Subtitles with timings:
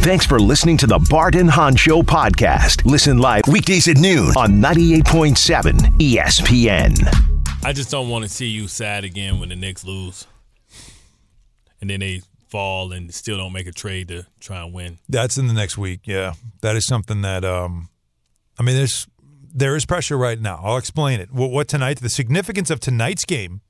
[0.00, 2.86] Thanks for listening to the Bart and Hahn Show podcast.
[2.86, 7.62] Listen live weekdays at noon on 98.7 ESPN.
[7.62, 10.26] I just don't want to see you sad again when the Knicks lose,
[11.82, 14.98] and then they fall and still don't make a trade to try and win.
[15.06, 16.00] That's in the next week.
[16.04, 16.32] Yeah,
[16.62, 17.90] that is something that um,
[18.58, 19.06] I mean, there's
[19.52, 20.60] there is pressure right now.
[20.64, 21.30] I'll explain it.
[21.30, 22.00] What, what tonight?
[22.00, 23.60] The significance of tonight's game,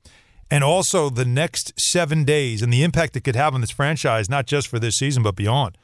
[0.49, 4.29] and also the next seven days, and the impact it could have on this franchise,
[4.29, 5.77] not just for this season but beyond.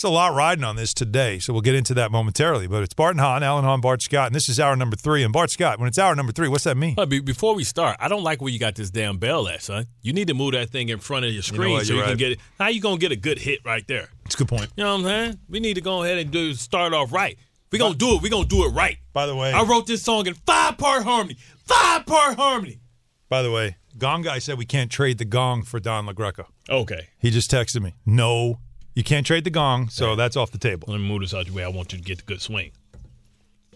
[0.00, 2.66] There's a lot riding on this today, so we'll get into that momentarily.
[2.66, 5.22] But it's Bart and Hahn, Alan Hahn, Bart Scott, and this is hour number three.
[5.22, 6.94] And Bart Scott, when it's hour number three, what's that mean?
[7.06, 9.88] Be- before we start, I don't like where you got this damn bell at, son.
[10.00, 12.08] You need to move that thing in front of your screen what, so you you're
[12.08, 12.40] can get it.
[12.58, 14.08] How you gonna get a good hit right there?
[14.24, 14.70] It's a good point.
[14.74, 15.38] You know what I'm saying?
[15.50, 17.36] We need to go ahead and do start off right.
[17.70, 18.22] We gonna do it.
[18.22, 18.96] We gonna do it right.
[19.12, 21.36] By the way, I wrote this song in five part harmony.
[21.66, 22.80] Five part harmony.
[23.28, 26.46] by the way, Gong guy said we can't trade the gong for Don LaGreca.
[26.70, 27.08] Okay.
[27.18, 27.96] He just texted me.
[28.06, 28.60] No,
[28.94, 30.88] you can't trade the gong, so that's off the table.
[30.90, 31.64] Let me move this out your way.
[31.64, 32.72] I want you to get the good swing.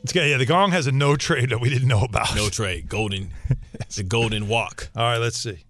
[0.03, 0.29] It's good.
[0.29, 2.35] Yeah, the gong has a no trade that we didn't know about.
[2.37, 2.89] No trade.
[2.89, 3.31] Golden.
[3.97, 4.91] the golden walk.
[4.95, 5.65] All right, let's see.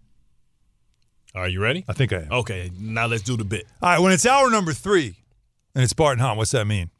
[1.35, 1.85] Are you ready?
[1.89, 2.33] I think I am.
[2.33, 2.71] Okay.
[2.79, 3.67] Now let's do the bit.
[3.83, 5.17] All right, when it's hour number three
[5.75, 6.91] and it's Bart and Hahn, what's that mean?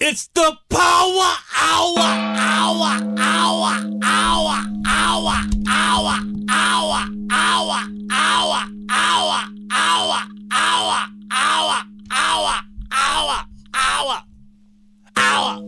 [0.00, 5.36] It's the power hour, hour, hour, hour, hour, hour,
[5.68, 6.14] hour,
[6.50, 14.22] hour, hour, hour, hour, hour, hour, hour, hour, hour,
[15.16, 15.62] hour.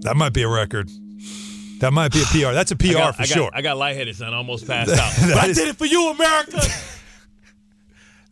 [0.00, 0.90] That might be a record.
[1.80, 2.52] That might be a PR.
[2.54, 3.50] That's a PR got, for I got, sure.
[3.52, 4.32] I got lightheaded, son.
[4.32, 5.12] I almost passed out.
[5.28, 6.60] but I did it for you, America.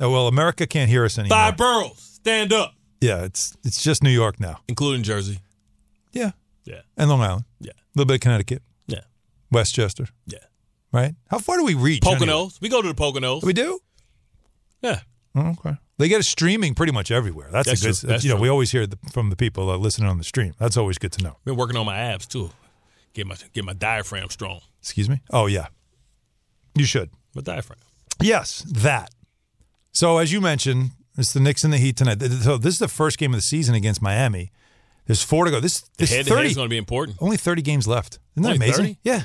[0.03, 1.37] Oh, well, America can't hear us anymore.
[1.37, 2.01] Five boroughs.
[2.01, 2.75] Stand up.
[3.01, 4.61] Yeah, it's it's just New York now.
[4.69, 5.39] Including Jersey.
[6.13, 6.33] Yeah,
[6.65, 6.81] Yeah.
[6.97, 7.45] and Long Island.
[7.61, 7.73] Yeah.
[7.73, 9.01] A little bit of Connecticut, Yeah.
[9.51, 10.07] Westchester.
[10.27, 10.39] Yeah.
[10.93, 11.15] Right?
[11.31, 12.05] How far do we reach?
[12.05, 12.27] anyway?
[12.27, 12.61] Poconos.
[12.61, 13.43] We go to the Poconos.
[13.45, 13.79] We do.
[14.83, 15.01] Yeah.
[15.37, 15.77] Oh, okay.
[15.99, 17.49] They get us streaming pretty much everywhere.
[17.53, 18.11] That's, That's a good.
[18.11, 18.43] That's you know, true.
[18.43, 20.55] we always hear the, from the people that listening on the stream.
[20.59, 21.37] That's always good to know.
[21.45, 22.51] Been working on my abs too.
[23.13, 24.61] Get my get my diaphragm strong.
[24.81, 25.21] Excuse me.
[25.31, 25.67] Oh yeah,
[26.75, 27.11] you should.
[27.35, 27.79] My diaphragm.
[28.21, 29.11] Yes, that.
[29.93, 32.21] So as you mentioned, it's the Knicks and the Heat tonight.
[32.23, 34.53] So this is the first game of the season against Miami.
[35.07, 35.61] There's four to go.
[35.61, 36.49] This The this head to head thirty.
[36.51, 37.17] is going to be important.
[37.21, 38.19] Only thirty games left.
[38.37, 38.85] Isn't that Only amazing?
[38.85, 38.99] 30?
[39.03, 39.23] Yeah.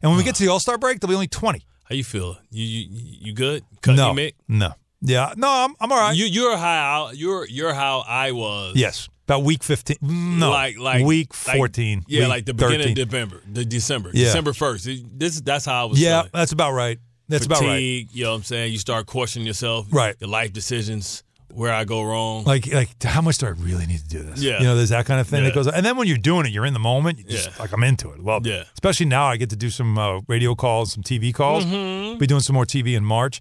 [0.00, 1.64] And when we get to the All Star break, there'll be only twenty.
[1.84, 2.38] How you feel?
[2.50, 2.86] You you,
[3.20, 3.64] you good?
[3.82, 4.34] Cut no, Mick?
[4.46, 4.72] no.
[5.00, 6.16] Yeah, no, I'm I'm all right.
[6.16, 8.74] You you're how you're you're how I was.
[8.76, 9.96] yes, about week fifteen.
[10.02, 12.02] No, like like week like- fourteen.
[12.08, 12.98] yeah, week like the beginning 13.
[13.02, 14.24] of December, the December, Yeah.
[14.24, 14.88] December first.
[15.16, 16.00] This that's how I was.
[16.00, 16.30] Yeah, feeling.
[16.34, 16.98] that's about right.
[17.28, 18.06] That's about right.
[18.12, 18.72] You know what I'm saying?
[18.72, 20.16] You start questioning yourself, Right.
[20.20, 21.22] Your life decisions,
[21.52, 22.44] where I go wrong.
[22.44, 24.40] Like, like, how much do I really need to do this?
[24.42, 24.58] Yeah.
[24.58, 25.66] you know, there's that kind of thing that goes.
[25.66, 25.74] on.
[25.74, 27.18] And then when you're doing it, you're in the moment.
[27.18, 27.54] You just Yeah.
[27.58, 28.20] like I'm into it.
[28.20, 28.46] It.
[28.46, 28.64] Yeah.
[28.74, 31.64] Especially now, I get to do some uh, radio calls, some TV calls.
[31.64, 32.18] Mm-hmm.
[32.18, 33.40] Be doing some more TV in March,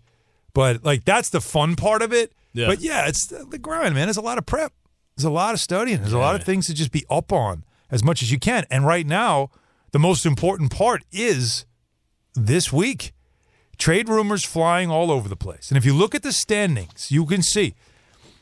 [0.53, 2.31] but like that's the fun part of it.
[2.53, 2.67] Yeah.
[2.67, 4.07] But yeah, it's the, the grind, man.
[4.07, 4.73] There's a lot of prep.
[5.15, 5.99] There's a lot of studying.
[6.01, 8.65] There's a lot of things to just be up on as much as you can.
[8.71, 9.49] And right now,
[9.91, 11.65] the most important part is
[12.35, 13.13] this week.
[13.77, 15.69] Trade rumors flying all over the place.
[15.69, 17.75] And if you look at the standings, you can see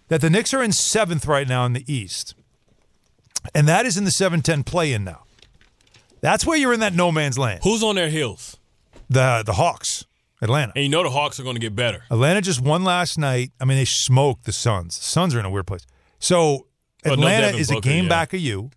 [0.07, 2.35] that the Knicks are in seventh right now in the East.
[3.53, 5.23] And that is in the 7 10 play in now.
[6.22, 7.59] That's where you're in that no man's land.
[7.63, 8.57] Who's on their heels?
[9.09, 10.06] The the Hawks,
[10.41, 10.73] Atlanta.
[10.75, 12.03] And you know the Hawks are going to get better.
[12.09, 13.52] Atlanta just won last night.
[13.62, 14.97] I mean, they smoked the Suns.
[14.97, 15.85] The Suns are in a weird place.
[16.17, 16.66] So oh,
[17.06, 18.09] no Atlanta Devin is a game yeah.
[18.09, 18.72] back of you,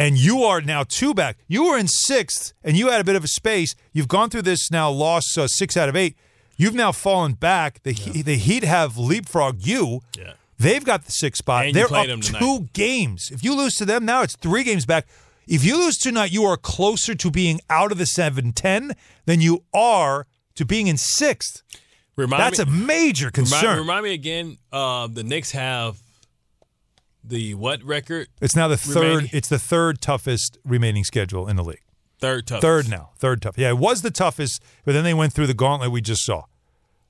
[0.00, 1.36] and you are now two back.
[1.46, 3.74] You were in sixth, and you had a bit of a space.
[3.92, 6.16] You've gone through this now, lost uh, six out of eight.
[6.56, 7.82] You've now fallen back.
[7.82, 10.00] The He- the Heat have leapfrogged you.
[10.16, 10.32] Yeah.
[10.58, 11.66] They've got the sixth spot.
[11.66, 13.30] And They're up them two games.
[13.30, 15.06] If you lose to them now, it's three games back.
[15.46, 18.92] If you lose tonight, you are closer to being out of the 7 10
[19.26, 21.62] than you are to being in sixth.
[22.16, 23.62] Remind That's me, a major concern.
[23.62, 24.58] Remind, remind me again.
[24.72, 25.98] Uh, the Knicks have
[27.24, 28.28] the what record?
[28.40, 28.96] it's now the third.
[29.02, 31.82] remaining- It's the third toughest remaining schedule in the league.
[32.20, 32.62] Third toughest.
[32.62, 33.10] Third now.
[33.18, 33.56] Third tough.
[33.56, 36.44] Yeah, it was the toughest, but then they went through the gauntlet we just saw.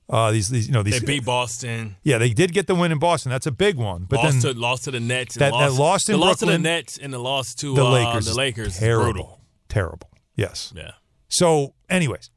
[0.09, 0.99] Uh, these, these, you know, these.
[0.99, 1.95] They beat Boston.
[2.03, 3.29] yeah, they did get the win in Boston.
[3.29, 4.05] That's a big one.
[4.09, 5.35] But lost then to lost to the Nets.
[5.37, 7.85] And that- that lost, in the loss to the Nets and the loss to the
[7.85, 8.25] uh, Lakers.
[8.25, 8.77] The Lakers.
[8.77, 9.03] Terrible.
[9.13, 9.41] brutal.
[9.69, 10.09] Terrible.
[10.35, 10.73] Yes.
[10.75, 10.91] Yeah.
[11.29, 12.29] So, anyways,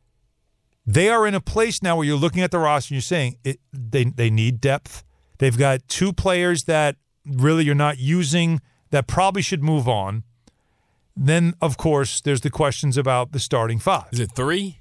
[0.86, 3.38] They are in a place now where you're looking at the roster and you're saying
[3.42, 5.02] it, they they need depth.
[5.38, 8.60] They've got two players that really you're not using
[8.90, 10.24] that probably should move on.
[11.16, 14.06] Then, of course, there's the questions about the starting five.
[14.12, 14.80] Is it three?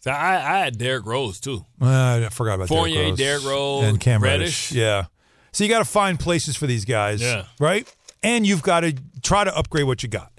[0.00, 1.64] So I, I had Derrick Rose too.
[1.80, 4.70] Uh, I forgot about Fournier, Derrick Rose, Derrick Rose, and Cam Reddish.
[4.72, 5.06] Yeah.
[5.52, 7.46] So you got to find places for these guys, Yeah.
[7.58, 7.92] right?
[8.22, 10.30] And you've got to try to upgrade what you got.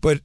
[0.00, 0.20] But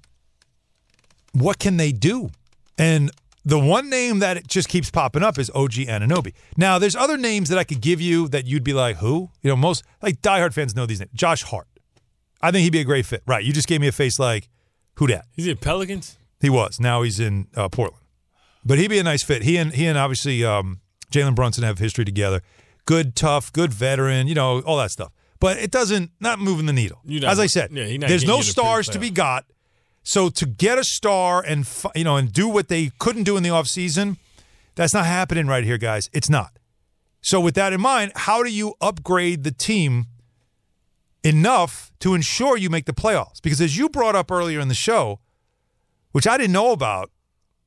[1.34, 2.30] what can they do?
[2.78, 3.12] And
[3.50, 6.34] the one name that just keeps popping up is OG Anunoby.
[6.56, 9.30] Now, there's other names that I could give you that you'd be like, who?
[9.42, 11.12] You know, most like diehard fans know these names.
[11.14, 11.68] Josh Hart.
[12.42, 13.24] I think he'd be a great fit.
[13.28, 13.44] Right.
[13.44, 14.48] You just gave me a face like,
[14.96, 15.26] who dat?
[15.36, 16.18] He's in Pelicans.
[16.40, 16.80] He was.
[16.80, 18.04] Now he's in uh, Portland.
[18.64, 19.42] But he'd be a nice fit.
[19.44, 20.82] He and he and obviously um,
[21.12, 22.42] Jalen Brunson have history together.
[22.86, 24.28] Good, tough, good veteran.
[24.28, 25.12] You know all that stuff.
[25.40, 27.00] But it doesn't not moving the needle.
[27.06, 29.46] Not- As I said, yeah, not there's no to stars to be got.
[30.04, 33.44] So to get a star and you know and do what they couldn't do in
[33.44, 34.18] the offseason,
[34.76, 36.10] that's not happening right here, guys.
[36.14, 36.58] It's not.
[37.22, 40.06] So with that in mind, how do you upgrade the team
[41.24, 43.42] enough to ensure you make the playoffs?
[43.42, 45.20] Because as you brought up earlier in the show,
[46.12, 47.12] which I didn't know about,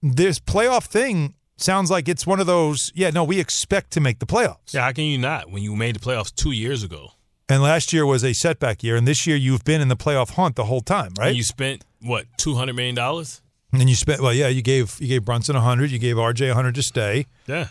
[0.02, 4.19] this playoff thing sounds like it's one of those, yeah, no, we expect to make
[4.19, 4.73] the playoffs.
[4.73, 7.11] Yeah, how can you not when you made the playoffs two years ago?
[7.52, 10.31] And last year was a setback year, and this year you've been in the playoff
[10.31, 11.28] hunt the whole time, right?
[11.28, 13.43] And you spent what two hundred million dollars?
[13.75, 16.50] And you spent well, yeah, you gave you gave Brunson a hundred, you gave RJ
[16.50, 17.26] a hundred to stay.
[17.46, 17.69] Yeah,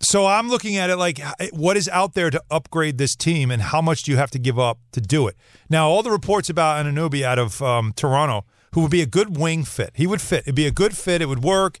[0.00, 1.20] So I'm looking at it like
[1.52, 4.38] what is out there to upgrade this team, and how much do you have to
[4.38, 5.36] give up to do it?
[5.68, 9.36] Now, all the reports about Anunoby out of um, Toronto, who would be a good
[9.36, 10.44] wing fit, he would fit.
[10.44, 11.20] It'd be a good fit.
[11.20, 11.80] It would work.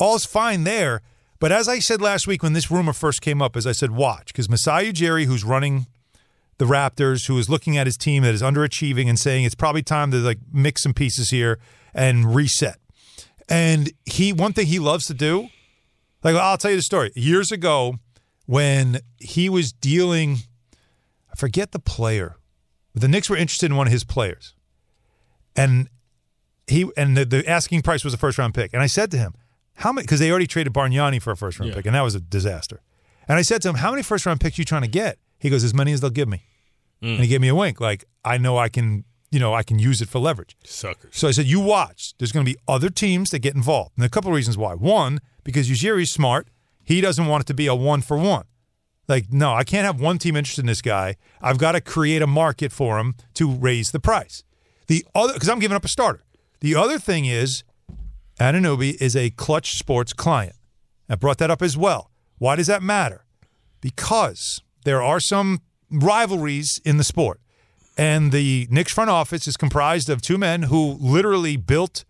[0.00, 1.00] All's fine there.
[1.40, 3.90] But as I said last week when this rumor first came up, as I said,
[3.90, 5.86] watch because Masai Ujiri, who's running
[6.58, 9.82] the Raptors, who is looking at his team that is underachieving and saying it's probably
[9.82, 11.58] time to like mix some pieces here
[11.92, 12.78] and reset.
[13.48, 15.48] And he one thing he loves to do,
[16.22, 17.10] like I'll tell you the story.
[17.14, 17.96] Years ago,
[18.46, 20.38] when he was dealing,
[21.32, 22.36] I forget the player,
[22.94, 24.54] the Knicks were interested in one of his players,
[25.56, 25.88] and
[26.66, 28.72] he and the, the asking price was a first round pick.
[28.72, 29.34] And I said to him,
[29.76, 31.76] "How many?" Because they already traded Bargnani for a first round Yeah.
[31.76, 32.82] pick, and that was a disaster.
[33.28, 35.18] And I said to him, "How many first round picks are you trying to get?"
[35.38, 36.42] He goes, "As many as they'll give me."
[37.02, 37.28] And he mm.
[37.28, 40.08] gave me a wink, like I know I can, you know, I can use it
[40.08, 40.56] for leverage.
[40.64, 41.14] suckers.
[41.14, 42.14] So I said, you watch.
[42.18, 43.92] There's going to be other teams that get involved.
[43.96, 44.74] And a couple of reasons why.
[44.74, 46.48] One, because Ujiri's smart.
[46.82, 48.44] He doesn't want it to be a one for one.
[49.06, 51.16] Like, no, I can't have one team interested in this guy.
[51.42, 54.42] I've got to create a market for him to raise the price.
[54.86, 56.22] The other, because I'm giving up a starter.
[56.60, 57.64] The other thing is,
[58.38, 60.56] Anunoby is a Clutch Sports client.
[61.08, 62.10] I brought that up as well.
[62.38, 63.24] Why does that matter?
[63.80, 65.60] Because there are some
[65.90, 67.40] rivalries in the sport.
[67.96, 72.04] And the Knicks front office is comprised of two men who literally built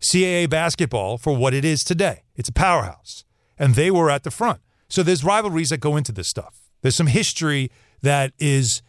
[0.00, 2.24] CAA basketball for what it is today.
[2.34, 3.24] It's a powerhouse.
[3.56, 4.60] And they were at the front.
[4.88, 6.60] So there's rivalries that go into this stuff.
[6.82, 7.70] There's some history
[8.02, 8.82] that is,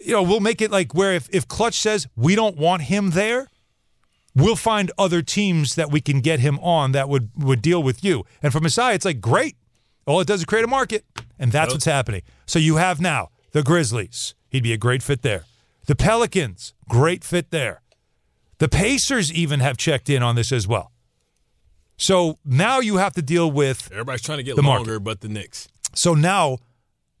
[0.00, 3.10] you know, we'll make it like where if, if Clutch says we don't want him
[3.10, 3.48] there,
[4.40, 8.02] we'll find other teams that we can get him on that would, would deal with
[8.04, 8.24] you.
[8.42, 9.56] And for Masai, it's like, great.
[10.06, 11.04] All it does is create a market.
[11.38, 12.22] And that's what's happening.
[12.46, 14.34] So you have now the Grizzlies.
[14.50, 15.44] He'd be a great fit there.
[15.86, 17.82] The Pelicans, great fit there.
[18.58, 20.92] The Pacers even have checked in on this as well.
[21.96, 25.00] So now you have to deal with Everybody's trying to get The market.
[25.00, 25.68] but the Knicks.
[25.94, 26.58] so now,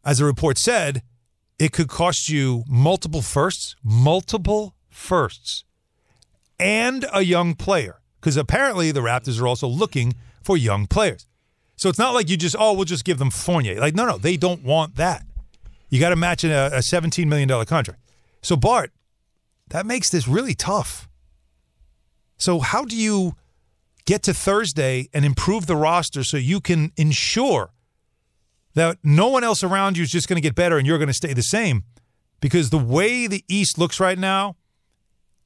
[0.04, 1.02] as the report said,
[1.58, 5.64] it could cost you multiple firsts, multiple firsts,
[6.58, 8.00] and a young player.
[8.20, 11.26] Because apparently the Raptors are also looking for young players.
[11.76, 13.78] So it's not like you just, oh, we'll just give them Fournier.
[13.80, 15.24] Like, no, no, they don't want that.
[15.88, 18.00] You got to match in a, a $17 million contract.
[18.42, 18.92] So, Bart,
[19.68, 21.08] that makes this really tough.
[22.36, 23.34] So, how do you
[24.08, 27.74] get to Thursday and improve the roster so you can ensure
[28.72, 31.08] that no one else around you is just going to get better and you're going
[31.08, 31.84] to stay the same.
[32.40, 34.56] Because the way the East looks right now,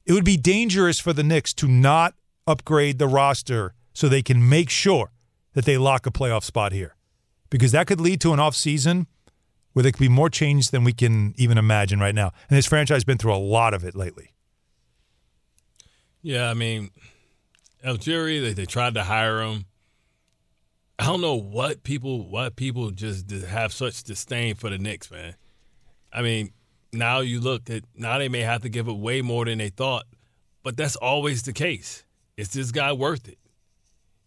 [0.05, 4.47] it would be dangerous for the Knicks to not upgrade the roster so they can
[4.47, 5.11] make sure
[5.53, 6.95] that they lock a playoff spot here.
[7.49, 9.05] Because that could lead to an offseason
[9.73, 12.31] where there could be more change than we can even imagine right now.
[12.49, 14.33] And this franchise has been through a lot of it lately.
[16.21, 16.89] Yeah, I mean,
[17.83, 19.65] Algeria, they, they tried to hire him.
[20.97, 25.35] I don't know what people what people just have such disdain for the Knicks, man.
[26.11, 26.53] I mean,
[26.93, 29.69] now you look at now they may have to give it way more than they
[29.69, 30.05] thought,
[30.63, 32.03] but that's always the case.
[32.37, 33.37] Is this guy worth it?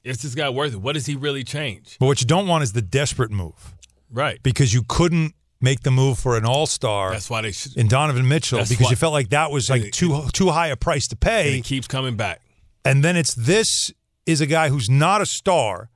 [0.05, 0.81] Is this guy worth it?
[0.81, 1.97] What does he really change?
[1.99, 3.75] But what you don't want is the desperate move
[4.11, 4.41] Right.
[4.43, 7.11] because you couldn't make the move for an all star.
[7.13, 7.77] That's why they should.
[7.77, 10.69] in Donovan Mitchell because why- you felt like that was like it- too too high
[10.69, 12.41] a price to And pay, it keeps coming back.
[12.85, 13.91] and then it's this
[14.27, 15.91] is a guy who's not a star.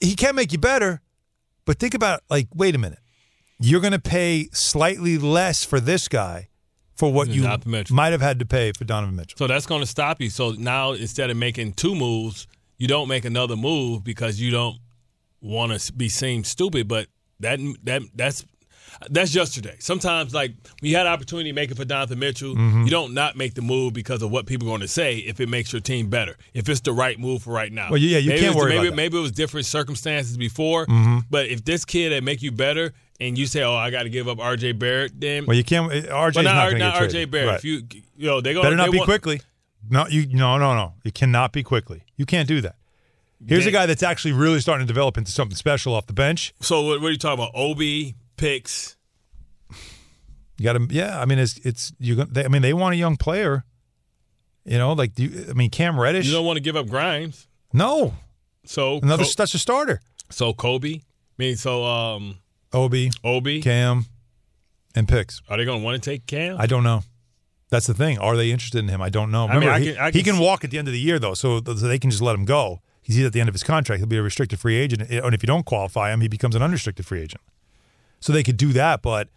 [0.00, 1.00] He can't make you better,
[1.66, 3.00] but think about like, wait a minute,
[3.60, 6.48] you're going to pay slightly less for this guy
[6.96, 7.42] for what you
[7.90, 9.36] might have had to pay for Donovan Mitchell.
[9.38, 10.30] So that's going to stop you.
[10.30, 12.46] So now instead of making two moves,
[12.78, 14.78] you don't make another move because you don't
[15.40, 16.88] want to be seen stupid.
[16.88, 17.08] But
[17.40, 18.44] that that that's
[19.08, 19.76] that's yesterday.
[19.78, 20.52] Sometimes like
[20.82, 22.84] we had an opportunity to make it for Donovan Mitchell, Mm-hmm.
[22.84, 25.40] you don't not make the move because of what people are going to say if
[25.40, 26.36] it makes your team better.
[26.54, 27.88] If it's the right move for right now.
[27.90, 28.96] Well, yeah, you maybe can't worry maybe, about that.
[28.96, 30.86] maybe it was different circumstances before.
[30.86, 31.18] Mm-hmm.
[31.30, 34.10] But if this kid that make you better and you say, "Oh, I got to
[34.10, 35.90] give up RJ Barrett," then Well, you can't.
[35.92, 37.30] RJ but not not, going to not RJ.
[37.30, 37.48] Barrett.
[37.48, 37.56] Right.
[37.58, 37.82] If you
[38.16, 39.42] you know they going Better not they be want, Quickley.
[39.88, 40.94] No, you no no no.
[41.04, 42.04] You cannot be Quickley.
[42.16, 42.76] You can't do that.
[43.46, 46.52] Here's a guy that's actually really starting to develop into something special off the bench.
[46.60, 47.54] So what, what are you talking about?
[47.54, 47.80] Ob
[48.36, 48.96] picks.
[50.58, 51.18] You got to, yeah.
[51.18, 52.22] I mean, it's it's you.
[52.36, 53.64] I mean, they want a young player.
[54.66, 56.26] You know, like do you, I mean, Cam Reddish.
[56.26, 57.46] You don't want to give up Grimes.
[57.72, 58.14] no,
[58.66, 60.02] So another that's a starter.
[60.28, 60.96] so Kobe.
[60.96, 61.00] I
[61.38, 62.36] mean, so um,
[62.72, 63.60] Obi, Obi.
[63.62, 64.06] Cam,
[64.94, 65.42] and picks.
[65.48, 66.56] Are they going to want to take Cam?
[66.58, 67.02] I don't know.
[67.70, 68.18] That's the thing.
[68.18, 69.00] Are they interested in him?
[69.00, 69.44] I don't know.
[69.46, 70.88] I mean, Remember, I he, can- I he can can see- walk at the end
[70.88, 72.80] of the year though, so, they can just let him go.
[73.02, 73.98] He's at the end of his contract.
[73.98, 76.54] He'll be a restricted free agent, eh, and if you don't qualify him, he becomes
[76.54, 77.40] an unrestricted free agent.
[78.20, 79.28] So they could do that, but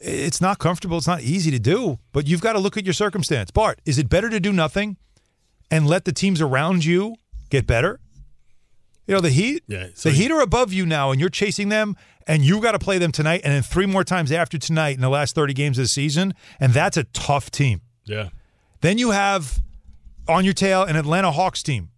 [0.00, 0.96] it's not comfortable.
[0.98, 1.98] It's not easy to do.
[2.12, 3.50] But you've got to look at your circumstance.
[3.50, 4.96] Bart, is it better to do nothing
[5.70, 7.14] and let the teams around you
[7.50, 8.00] get better?
[9.06, 9.62] You know the Heat.
[9.68, 11.96] Yeah, so the Heat are above you now, and you're chasing them,
[12.26, 15.00] and you got to play them tonight, and then three more times after tonight in
[15.00, 17.80] the last 30 games of the season, and that's a tough team.
[18.04, 18.28] yeah.
[18.82, 19.62] Then you have
[20.28, 21.88] on your tail an Atlanta Hawks team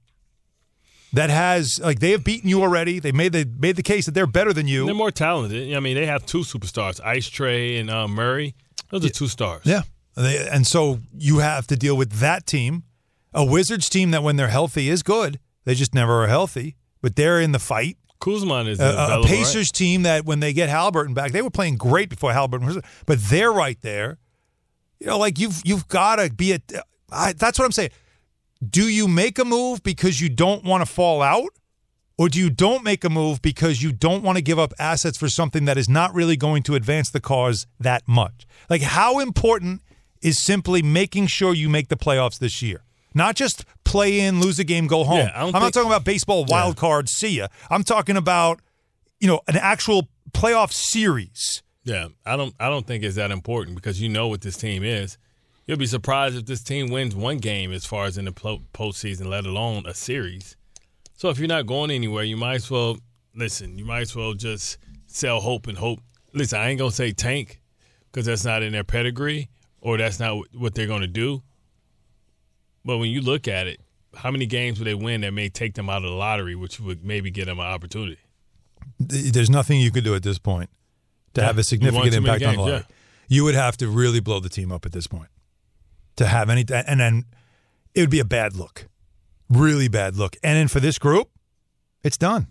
[1.13, 2.99] that has like they have beaten you already.
[3.01, 4.87] They made the made the case that they're better than you.
[4.87, 5.75] They're more talented.
[5.75, 8.55] I mean, they have two superstars, Ice Trae and uh, Murray.
[8.91, 9.63] Those are two stars.
[9.65, 9.83] Yeah.
[10.15, 12.85] They, and so you have to deal with that team,
[13.35, 15.39] a Wizards team that when they're healthy is good.
[15.65, 17.97] They just never are healthy, but they're in the fight.
[18.21, 19.25] Kuzman is A- A, a right?
[19.29, 22.79] Pacers team that when they get Halliburton back, they were playing great before Halliburton was,
[23.07, 24.19] but they're right there.
[25.01, 26.61] You know, like you've you've got to be a.
[27.11, 27.91] I, that's what I'm saying.
[28.69, 31.51] Do you make a move because you don't want to fall out,
[32.19, 35.17] or do you don't make a move because you don't want to give up assets
[35.17, 38.47] for something that is not really going to advance the cause that much?
[38.69, 39.83] Like, how important
[40.21, 42.83] is simply making sure you make the playoffs this year?
[43.19, 45.19] Not just play in, lose a game, go home.
[45.19, 47.49] Yeah, I'm don't talking about baseball wild card, see ya.
[47.69, 48.61] I'm talking about,
[49.19, 51.65] you know, an actual playoff series.
[51.83, 52.55] Yeah, I don't.
[52.61, 55.19] I don't think it's that important because you know what this team is.
[55.67, 59.27] You'll be surprised if this team wins one game as far as in the postseason,
[59.27, 60.57] let alone a series.
[61.15, 62.99] So if you're not going anywhere, you might as well
[63.35, 63.79] listen.
[63.79, 65.99] You might as well just sell hope and hope.
[66.33, 67.61] Listen, I ain't gonna say tank
[68.13, 69.49] because that's not in their pedigree
[69.81, 71.43] or that's not what they're gonna do.
[72.85, 73.81] But when you look at it,
[74.15, 76.81] how many games would they win that may take them out of the lottery, which
[76.81, 78.19] would maybe get them an opportunity?
[78.99, 80.71] There's nothing you could do at this point
[81.35, 82.85] to have a significant impact on the games, lottery.
[83.29, 85.29] You would have to really blow the team up at this point
[86.17, 87.25] to have any, and then
[87.95, 88.89] it would be a bad look,
[89.51, 90.37] really bad look.
[90.43, 91.31] And then for this group,
[92.03, 92.49] it's done.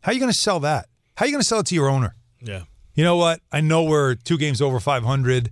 [0.00, 0.86] How are you going to sell that?
[1.16, 2.16] How are you going to sell it to your owner?
[2.40, 2.62] Yeah.
[2.94, 3.40] you know what?
[3.52, 5.50] I know we're two games over 500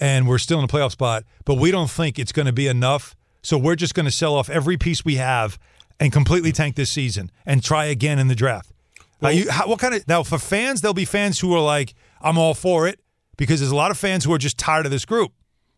[0.00, 2.68] and we're still in a playoff spot, but we don't think it's going to be
[2.68, 3.14] enough.
[3.42, 5.58] So we're just going to sell off every piece we have
[5.98, 8.72] and completely tank this season and try again in the draft.
[9.20, 10.80] Now, you, how, what kind of now for fans?
[10.80, 13.00] There'll be fans who are like, "I'm all for it,"
[13.36, 15.32] because there's a lot of fans who are just tired of this group.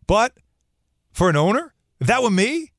[0.07, 0.33] But
[1.11, 2.71] for an owner, if that were me,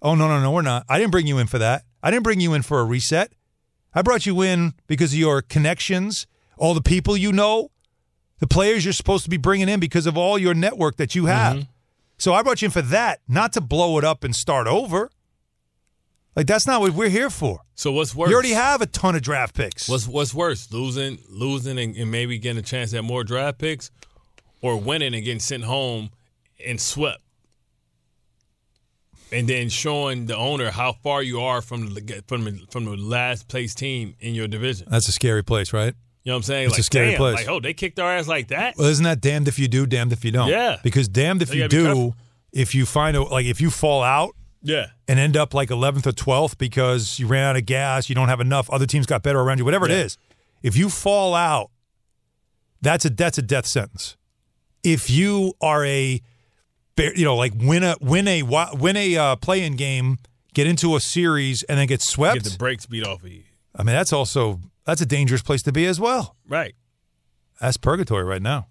[0.00, 0.86] oh no, no, no, we're not.
[0.88, 1.84] I didn't bring you in for that.
[2.02, 3.32] I didn't bring you in for a reset.
[3.94, 7.70] I brought you in because of your connections, all the people you know,
[8.38, 11.26] the players you're supposed to be bringing in because of all your network that you
[11.26, 11.56] have.
[11.56, 11.62] Mm-hmm.
[12.18, 15.10] So I brought you in for that, not to blow it up and start over.
[16.36, 17.60] Like that's not what we're here for.
[17.74, 18.28] So what's worse?
[18.28, 19.88] You already have a ton of draft picks.
[19.88, 23.90] What's what's worse, losing, losing, and, and maybe getting a chance at more draft picks,
[24.60, 26.10] or winning and getting sent home
[26.64, 27.22] and swept,
[29.30, 33.46] and then showing the owner how far you are from the from from the last
[33.46, 34.88] place team in your division.
[34.90, 35.94] That's a scary place, right?
[36.24, 36.68] You know what I'm saying?
[36.70, 37.34] It's a scary damn, place.
[37.36, 38.76] Like, oh, they kicked our ass like that.
[38.78, 40.48] Well, isn't that damned if you do, damned if you don't?
[40.48, 40.78] Yeah.
[40.82, 42.14] Because damned if So you you do,
[42.52, 46.06] if you find a like if you fall out Yeah, and end up like 11th
[46.06, 49.22] or 12th because you ran out of gas, you don't have enough, other teams got
[49.22, 49.96] better around you, whatever Yeah.
[49.96, 50.18] it is.
[50.62, 51.70] If you fall out,
[52.80, 54.16] that's a that's a death sentence.
[54.82, 56.22] If you are a
[56.98, 60.16] you know like win a win a win a uh, play-in game,
[60.54, 63.42] get into a series and then get swept, get the brakes beat off of you.
[63.76, 66.36] I mean that's also that's a dangerous place to be as well.
[66.48, 66.74] Right.
[67.60, 68.68] That's purgatory right now.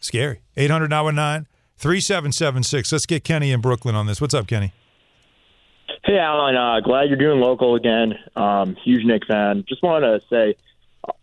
[0.00, 0.40] Scary.
[0.56, 2.92] 800 919 3776.
[2.92, 4.20] Let's get Kenny in Brooklyn on this.
[4.20, 4.72] What's up, Kenny?
[6.04, 6.56] Hey, Alan.
[6.56, 8.14] Uh, glad you're doing local again.
[8.36, 9.64] Um, huge Knick fan.
[9.68, 10.54] Just wanted to say,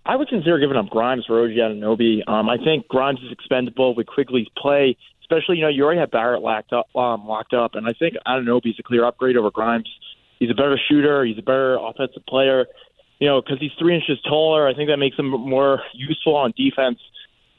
[0.06, 2.28] I would consider giving up Grimes for OG Anunoby.
[2.28, 6.12] Um, I think Grimes is expendable with Quickley's play, especially you know you already have
[6.12, 9.90] Barrett locked up, um, locked up, and I think Anunoby's a clear upgrade over Grimes.
[10.40, 11.26] He's a better shooter.
[11.26, 12.68] He's a better offensive player.
[13.20, 14.68] You know, because he's three inches taller.
[14.68, 17.00] I think that makes him more useful on defense.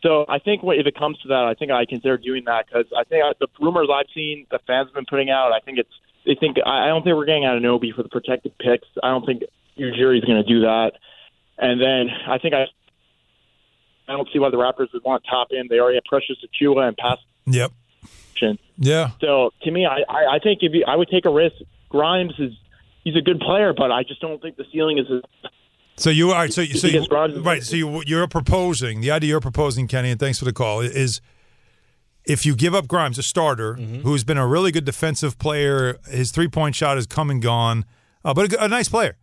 [0.03, 2.87] So I think if it comes to that, I think I consider doing that because
[2.97, 5.79] I think uh, the rumors I've seen, the fans have been putting out, I think
[5.79, 5.91] it's
[6.25, 8.87] they think I don't think we're getting out of Anunoby for the protected picks.
[9.03, 9.43] I don't think
[9.79, 10.93] Ujiri is going to do that.
[11.57, 12.67] And then I think I
[14.07, 15.69] I don't see why the Raptors would want top end.
[15.69, 17.19] They already have Precious Achiuwa and pass.
[17.47, 17.73] Yep.
[18.77, 19.11] Yeah.
[19.21, 21.57] So to me, I I, I think if you, I would take a risk.
[21.89, 22.53] Grimes is
[23.09, 25.07] he's a good player, but I just don't think the ceiling is.
[25.11, 25.51] As,
[25.97, 27.63] So you are so you, so you, Because Grimes is- right.
[27.63, 30.81] So you, you're proposing the idea you're proposing, Kenny, and thanks for the call.
[30.81, 31.21] Is
[32.25, 36.31] if you give up Grimes, a starter who's been a really good defensive player, his
[36.31, 37.85] three point shot has come and gone,
[38.25, 39.17] uh, but a, a nice player.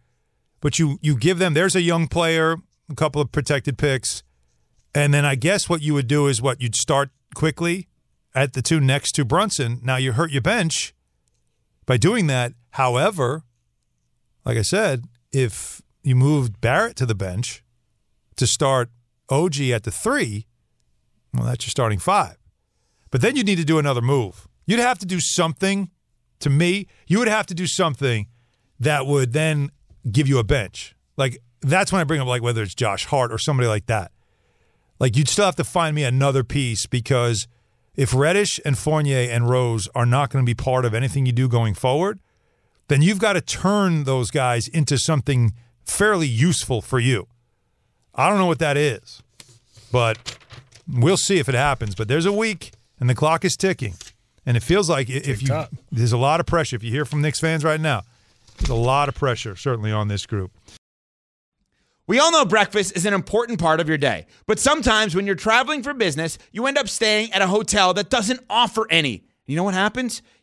[0.62, 2.58] But you you give them there's a young player,
[2.90, 4.24] a couple of protected picks,
[4.94, 7.88] and then I guess what you would do is what you'd start Quickley
[8.34, 9.80] at the two next to Brunson.
[9.84, 10.94] Now you hurt your bench
[11.86, 12.54] by doing that.
[12.72, 13.44] However,
[14.46, 17.64] like I said, if you moved Barrett to the bench
[18.36, 18.90] to start
[19.30, 20.46] OG at the three,
[21.34, 22.38] well, that's your starting five.
[23.12, 24.48] But then you need to do another move.
[24.66, 25.90] You'd have to do something,
[26.40, 28.28] to me, you would have to do something
[28.80, 29.72] that would then
[30.12, 30.96] give you a bench.
[31.18, 34.12] Like, that's when I bring up, like, whether it's Josh Hart or somebody like that.
[35.00, 37.48] Like, you'd still have to find me another piece because
[37.96, 41.32] if Reddish and Fournier and Rose are not going to be part of anything you
[41.32, 42.20] do going forward,
[42.88, 45.54] then you've got to turn those guys into something
[45.86, 47.28] fairly useful for you.
[48.14, 49.22] I don't know what that is,
[49.92, 50.38] but
[50.88, 51.96] we'll see if it happens.
[51.96, 53.96] But there's a week, and the clock is ticking,
[54.46, 55.72] and it feels like i- if you Tick-tock.
[55.92, 56.76] there's a lot of pressure.
[56.76, 58.04] If you hear from Knicks fans right now,
[58.58, 60.52] there's a lot of pressure certainly on this group.
[62.08, 65.34] We all know breakfast is an important part of your day, but sometimes when you're
[65.36, 69.24] traveling for business, you end up staying at a hotel that doesn't offer any.
[69.48, 70.22] You know what happens?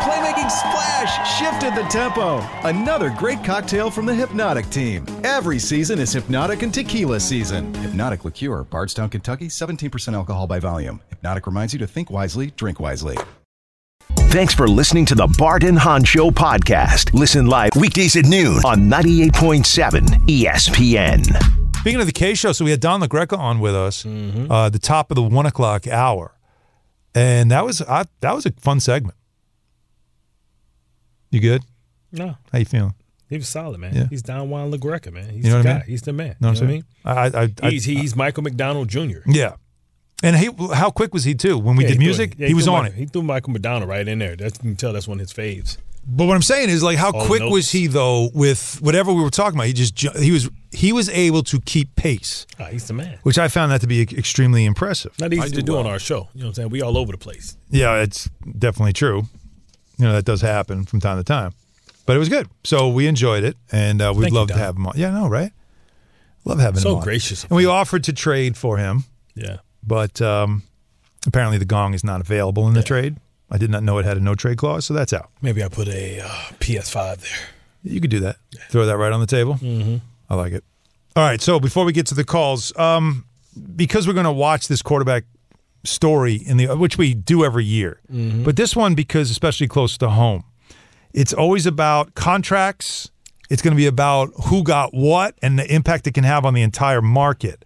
[0.00, 2.38] The playmaking splash shifted the tempo.
[2.66, 5.04] Another great cocktail from the Hypnotic team.
[5.24, 7.74] Every season is Hypnotic and Tequila season.
[7.74, 11.02] Hypnotic Liqueur, Bardstown, Kentucky, 17% alcohol by volume.
[11.10, 13.18] Hypnotic reminds you to think wisely, drink wisely.
[14.30, 17.12] Thanks for listening to the Bart and Hahn Show podcast.
[17.12, 21.76] Listen live weekdays at noon on 98.7 ESPN.
[21.76, 24.78] Speaking of the Kay show, so we had Don LaGreca on with us, uh, the
[24.80, 26.32] top of the one o'clock hour,
[27.14, 29.14] and that was I, that was a fun segment.
[31.30, 31.62] You good?
[32.12, 32.94] No, How you feeling?
[33.28, 33.94] he was solid, man.
[33.94, 34.06] Yeah.
[34.10, 35.30] He's Don Juan LaGreca, man.
[35.30, 35.78] He's You know the what I guy.
[35.78, 35.84] mean?
[35.88, 36.36] He's the man.
[36.40, 36.84] Know you what know what I mean?
[37.04, 37.34] saying?
[37.62, 39.18] I, I, I, He's, he's Michael McDonald Jr.
[39.26, 39.52] yeah,
[40.22, 42.34] and he how quick was he too when we Yeah, did he music?
[42.38, 42.98] yeah, he, was on Michael- it.
[42.98, 44.34] He threw Michael McDonald right in there.
[44.34, 45.76] That's, you can tell that's one of his faves.
[46.06, 47.52] But what I'm saying is like how All quick notes.
[47.52, 49.66] was he though with whatever we were talking about?
[49.68, 53.18] He just he was he was able to keep pace, Ah, he's the man.
[53.22, 55.12] which I found that to be extremely impressive.
[55.20, 56.28] Not easy to do on our show.
[56.34, 56.70] You know what I'm saying?
[56.70, 57.56] We all over the place.
[57.70, 59.24] Yeah, it's definitely true.
[60.00, 61.52] You know that does happen from time to time,
[62.06, 62.48] but it was good.
[62.64, 64.62] So we enjoyed it, and uh, we'd Thank you, love to Don.
[64.62, 64.94] have him on.
[64.96, 65.52] Yeah, no, right?
[66.44, 67.02] Love having So him on.
[67.04, 67.70] gracious of And we you.
[67.70, 69.58] offered to trade for him, Yeah.
[69.86, 70.62] but um,
[71.26, 73.16] apparently the gong is not available in the trade.
[73.50, 75.28] I did not know it had a no trade clause, so that's out.
[75.42, 76.28] Maybe I put a uh,
[76.60, 77.48] PS5 there.
[77.82, 78.36] You could do that.
[78.70, 79.54] Throw that right on the table.
[79.56, 79.96] Mm-hmm.
[80.30, 80.64] I like it.
[81.16, 81.40] All right.
[81.42, 83.24] So before we get to the calls, um,
[83.76, 85.24] because we're going to watch this quarterback
[85.84, 88.44] story in the which we do every year, mm-hmm.
[88.44, 90.44] but this one because especially close to home,
[91.12, 93.10] it's always about contracts
[93.50, 96.54] It's going to be about who got what and the impact it can have on
[96.54, 97.64] the entire market.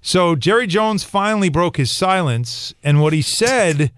[0.00, 3.92] So Jerry Jones finally broke his silence, and what he said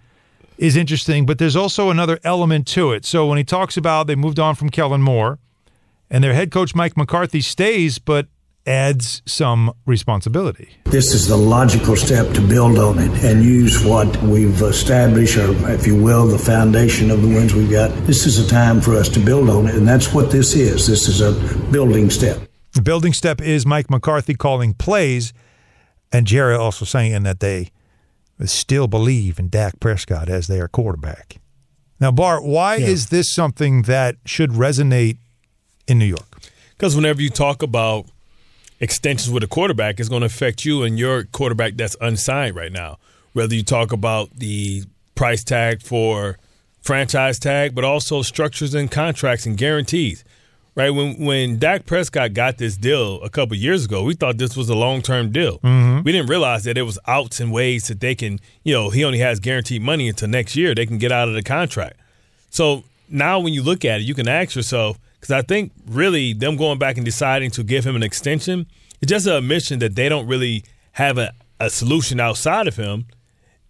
[0.58, 3.06] is interesting, but there's also another element to it.
[3.06, 5.38] So when he talks about they moved on from Kellen Moore,
[6.10, 8.26] and their head coach Mike McCarthy stays, but
[8.66, 10.68] adds some responsibility.
[10.84, 15.50] This is the logical step to build on it and use what we've established, or
[15.70, 17.90] if you will, the foundation of the wins we've got.
[18.06, 20.86] This is a time for us to build on it, and that's what this is.
[20.86, 21.32] This is a
[21.70, 22.38] building step.
[22.74, 25.32] The building step is Mike McCarthy calling plays,
[26.12, 27.70] and Jerry also saying that they
[28.44, 31.36] still believe in Dak Prescott as their quarterback.
[31.98, 32.86] Now, Bart, why Yeah.
[32.88, 35.18] is this something that should resonate
[35.86, 36.38] in New York?
[36.70, 38.06] Because whenever you talk about
[38.80, 42.72] extensions with a quarterback, is going to affect you and your quarterback that's unsigned right
[42.72, 42.98] now.
[43.32, 46.38] Whether you talk about the price tag for
[46.80, 50.24] franchise tag, but also structures and contracts and guarantees.
[50.76, 54.56] Right when when Dak Prescott got this deal a couple years ago, we thought this
[54.56, 55.58] was a long term deal.
[55.58, 56.04] Mm-hmm.
[56.04, 59.04] We didn't realize that it was outs and ways that they can, you know, he
[59.04, 60.74] only has guaranteed money until next year.
[60.74, 61.98] They can get out of the contract.
[62.50, 66.32] So now when you look at it, you can ask yourself, because I think really
[66.32, 68.66] them going back and deciding to give him an extension,
[69.00, 73.06] it's just an admission that they don't really have a, a solution outside of him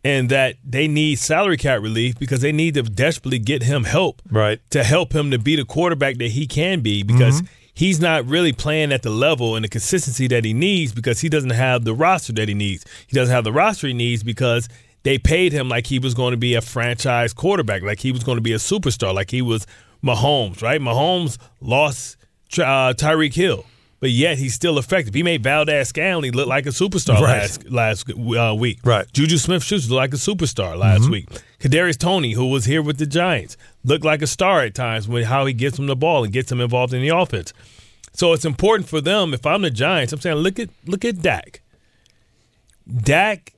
[0.03, 4.23] and that they need salary cap relief because they need to desperately get him help
[4.31, 4.59] Right.
[4.71, 7.53] to help him to be the quarterback that he can be because Mm-hmm.
[7.75, 11.29] he's not really playing at the level and the consistency that he needs because he
[11.29, 12.85] doesn't have the roster that he needs.
[13.09, 14.69] He doesn't have the roster he needs because
[15.03, 18.23] they paid him like he was going to be a franchise quarterback, like he was
[18.25, 19.67] going to be a superstar, like he was
[20.03, 20.81] Mahomes, right?
[20.81, 22.17] Mahomes lost
[22.55, 23.65] uh, Tyreek Hill.
[24.01, 25.13] But yet he's still effective.
[25.13, 27.43] He made Valdes-Scantling look like a superstar Right.
[27.43, 28.79] last last uh, week.
[28.83, 29.07] Right.
[29.13, 31.29] Juju Smith Schuster looked like a superstar last week.
[31.59, 35.27] Kadarius Toney, who was here with the Giants, looked like a star at times with
[35.27, 37.53] how he gets him the ball and gets him involved in the offense.
[38.15, 39.35] So it's important for them.
[39.35, 41.61] If I'm the Giants, I'm saying look at look at Dak.
[43.03, 43.53] Dak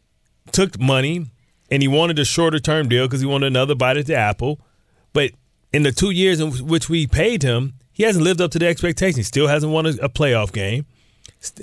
[0.51, 1.27] took money
[1.71, 4.61] and he wanted a shorter term deal because he wanted another bite at the apple.
[5.13, 5.31] But
[5.73, 8.67] in the two years in which we paid him, he hasn't lived up to the
[8.67, 9.17] expectations.
[9.17, 10.87] He still hasn't won a, a playoff game.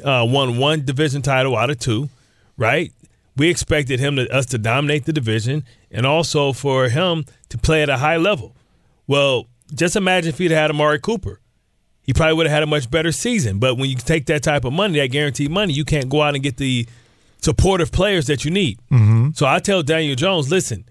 [0.03, 2.09] Uh, won one division title out of two,
[2.57, 2.91] right?
[3.37, 7.81] We expected him to us to dominate the division and also for him to play
[7.81, 8.53] at a high level.
[9.07, 11.39] Well, just imagine if he'd had Amari Cooper.
[12.03, 13.59] He probably would have had a much better season.
[13.59, 16.33] But when you take that type of money, that guaranteed money, you can't go out
[16.33, 16.87] and get the
[17.41, 18.79] supportive players that you need.
[18.91, 19.29] Mm-hmm.
[19.33, 20.85] So I tell Daniel Jones, listen,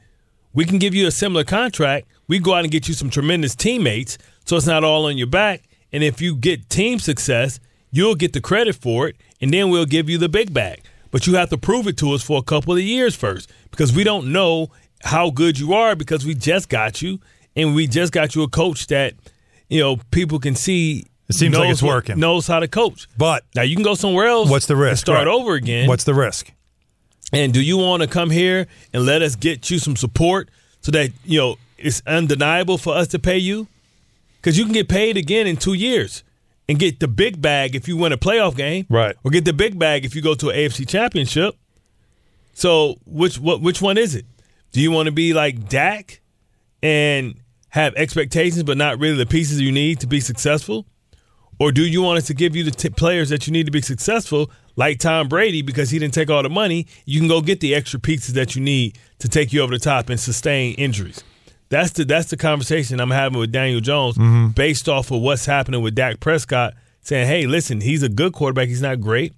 [0.55, 2.07] we can give you a similar contract.
[2.29, 5.27] We go out and get you some tremendous teammates, so it's not all on your
[5.27, 5.63] back.
[5.93, 7.59] And if you get team success,
[7.91, 10.83] you'll get the credit for it, and then we'll give you the big bag.
[11.11, 13.95] But you have to prove it to us for a couple of years first, because
[13.95, 14.71] we don't know
[15.03, 17.19] how good you are because we just got you,
[17.57, 19.15] and we just got you a coach that
[19.69, 21.07] you know people can see.
[21.29, 22.19] It seems like knows it's what- working.
[22.19, 23.07] Knows how to coach.
[23.19, 24.49] But Now you can go somewhere else.
[24.51, 25.01] what's the and risk?
[25.03, 25.29] Start Right.
[25.29, 25.87] over again.
[25.87, 26.53] What's the risk?
[27.35, 30.49] And do you want to come here and let us get you some support
[30.81, 33.69] so that you know it's undeniable for us to pay you?
[34.37, 36.23] Because you can get paid again in two years
[36.69, 39.17] and get the big bag if you win a playoff game, Right.
[39.25, 41.55] Or get the big bag if you go to an AFC Championship.
[42.53, 44.27] So which what which one is it?
[44.73, 46.21] Do you want to be like Dak
[46.83, 47.35] and
[47.71, 50.87] have expectations but not really the pieces you need to be successful?
[51.61, 53.73] Or do you want us to give you the t- players that you need to
[53.73, 56.87] be successful, like Tom Brady, because he didn't take all the money?
[57.05, 59.81] You can go get the extra pieces that you need to take you over the
[59.81, 61.25] top and sustain injuries.
[61.71, 64.49] That's the that's the conversation I'm having with Daniel Jones, mm-hmm.
[64.49, 66.75] based off of what's happening with Dak Prescott.
[67.03, 68.69] Saying, "Hey, listen, he's a good quarterback.
[68.69, 69.35] He's not great.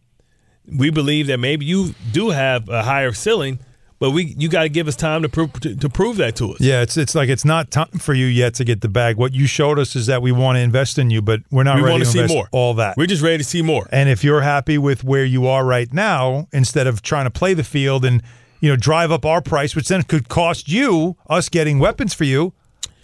[0.67, 3.59] We believe that maybe you do have a higher ceiling,
[3.99, 6.53] but we you got to give us time to prove to, to prove that to
[6.53, 9.17] us." Yeah, it's it's like it's not time for you yet to get the bag.
[9.17, 11.77] What you showed us is that we want to invest in you, but we're not
[11.77, 12.49] we ready to to see more.
[12.53, 12.97] all that.
[12.97, 13.89] We're just ready to see more.
[13.91, 17.55] And if you're happy with where you are right now, instead of trying to play
[17.55, 18.23] the field and
[18.61, 22.25] you know drive up our price, which then could cost you us getting weapons for
[22.25, 22.53] you,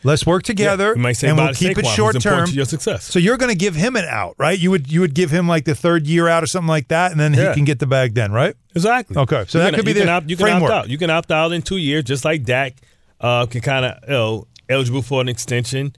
[0.04, 2.46] let's work together say and we'll keep Saquon, it short term.
[2.46, 3.04] to your success.
[3.04, 4.58] So you're going to give him an out, right?
[4.58, 7.10] You would you would give him like the third year out or something like that,
[7.10, 7.48] and then Yeah.
[7.50, 8.54] he can get the bag then, right?
[8.74, 9.16] Exactly.
[9.16, 10.70] Okay, so You that can- could be you the can opt, you can framework.
[10.70, 10.88] opt out.
[10.90, 12.74] You can opt out in two years, just like Dak
[13.20, 15.94] uh, can kind of you know eligible for an extension.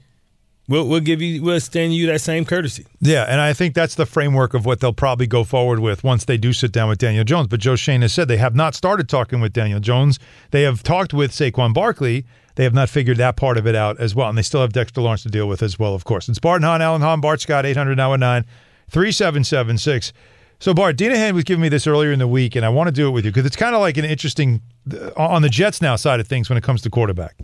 [0.69, 2.85] We'll, we'll give you we'll extend you that same courtesy.
[3.01, 6.25] Yeah, and I think that's the framework of what they'll probably go forward with once
[6.25, 7.47] they do sit down with Daniel Jones.
[7.47, 10.19] But Joe Schoen has said they have not started talking with Daniel Jones.
[10.51, 12.23] They have talked with Saquon Barkley.
[12.53, 14.29] They have not figured that part of it out as well.
[14.29, 16.29] And they still have Dexter Lawrence to deal with as well, of course.
[16.29, 18.47] It's Bart and Hahn, Alan Hahn, Bart Scott, 800 919
[18.89, 20.13] 3776.
[20.59, 22.89] So, Bart, Dina Hand was giving me this earlier in the week, and I want
[22.89, 24.61] to do it with you because it's kind of like an interesting
[24.93, 27.39] uh, on the Jets now side of things when it comes to quarterback.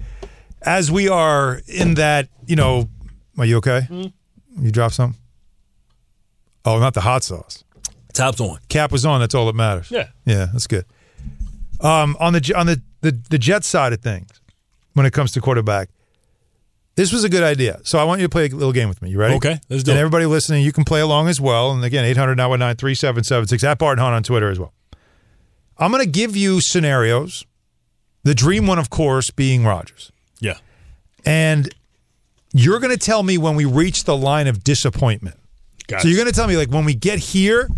[0.62, 2.90] As we are in that, you know,
[3.38, 3.88] are you okay?
[4.60, 5.20] You drop something?
[6.64, 7.64] Oh, not the hot sauce.
[8.14, 8.60] Top's on.
[8.70, 9.20] Cap was on.
[9.20, 9.92] That's all that matters.
[9.92, 10.08] Yeah.
[10.26, 10.86] Yeah, that's good.
[11.82, 14.30] Um, on the on the, the the Jets side of things,
[14.94, 15.90] when it comes to quarterback,
[16.96, 17.80] this was a good idea.
[17.84, 19.10] So I want you to play a little game with me.
[19.10, 19.36] You ready?
[19.36, 20.02] Okay, let's do and it.
[20.02, 21.72] everybody listening, you can play along as well.
[21.72, 24.74] And again, 800 919 3776 at Bart Hunt on Twitter as well.
[25.78, 27.46] I'm going to give you scenarios.
[28.24, 30.12] The dream one, of course, being Rodgers.
[30.40, 30.56] Yeah.
[31.26, 31.70] And
[32.58, 35.38] you're going to tell me when we reach the line of disappointment.
[35.88, 36.04] Gotcha.
[36.04, 37.70] So you're going to tell me like when we get here,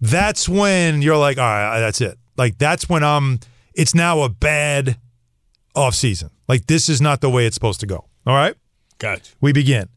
[0.00, 2.18] that's when you're like, all right, that's it.
[2.36, 3.38] Like that's when I'm.
[3.74, 4.96] It's now a bad
[5.74, 6.30] off season.
[6.48, 8.06] Like this is not the way it's supposed to go.
[8.26, 8.54] All right,
[8.98, 9.32] Gotcha.
[9.40, 9.88] we begin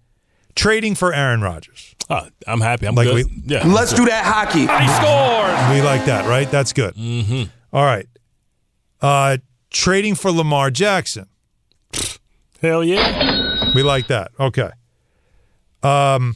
[0.56, 1.96] trading for Aaron Rodgers.
[2.10, 2.88] Oh, I'm happy.
[2.88, 3.26] I'm Like good.
[3.26, 3.66] we- yeah.
[3.68, 4.62] Let's do that hockey.
[4.62, 5.76] He scores.
[5.76, 6.50] We like that, right?
[6.50, 6.96] That's good.
[6.96, 7.44] Mm-hmm.
[7.76, 8.08] right.
[9.02, 9.38] Uh,
[9.70, 11.28] trading for Lamar Jackson.
[12.62, 13.57] Hell yeah.
[13.76, 14.32] We like that.
[14.40, 14.70] Okay.
[15.84, 16.36] Um,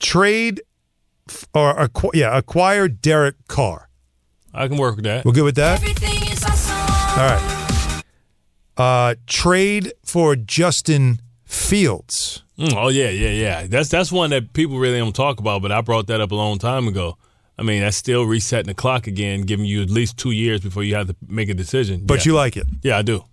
[0.00, 0.62] trade
[1.28, 3.88] f- or acqu- yeah, acquire Derek Carr.
[4.52, 5.24] I can work with that.
[5.24, 5.82] We're good with that.
[7.18, 8.02] All right.
[8.76, 12.42] Uh, trade for Justin Fields.
[12.58, 13.66] Mm, oh yeah, yeah, yeah.
[13.66, 16.34] That's that's one that people really don't talk about, but I brought that up a
[16.34, 17.16] long time ago.
[17.58, 20.82] I mean, that's still resetting the clock again, giving you at least two years before
[20.84, 22.02] you have to make a decision.
[22.04, 22.32] But yeah.
[22.32, 22.66] you like it.
[22.82, 23.24] yeah, I do.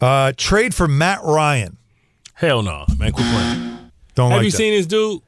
[0.00, 1.76] Uh, trade for Matt Ryan.
[2.34, 3.12] Hell no, man.
[3.12, 3.78] Quit playing.
[4.14, 4.56] Don't Have like you that.
[4.56, 5.20] seen this dude?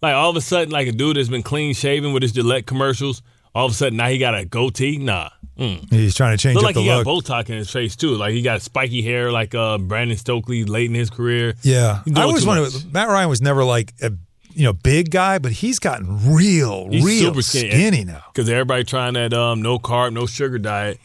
[0.00, 2.66] Like all of a sudden, like a dude that's been clean shaven with his Gillette
[2.66, 3.22] commercials.
[3.54, 4.98] All of a sudden, now he got a goatee.
[4.98, 5.90] Nah, mm.
[5.92, 7.04] He's trying to change look up like the he look.
[7.04, 8.14] got Botox in his face too.
[8.14, 11.54] Like he got spiky hair, like uh, Brandon Stokley late in his career.
[11.62, 12.72] yeah, I always wondered.
[12.92, 14.12] Matt Ryan was never like a
[14.52, 17.70] you know big guy, but he's gotten real, He's real super skinny.
[17.70, 18.22] skinny now.
[18.32, 21.00] because everybody trying that um, no carb, no sugar diet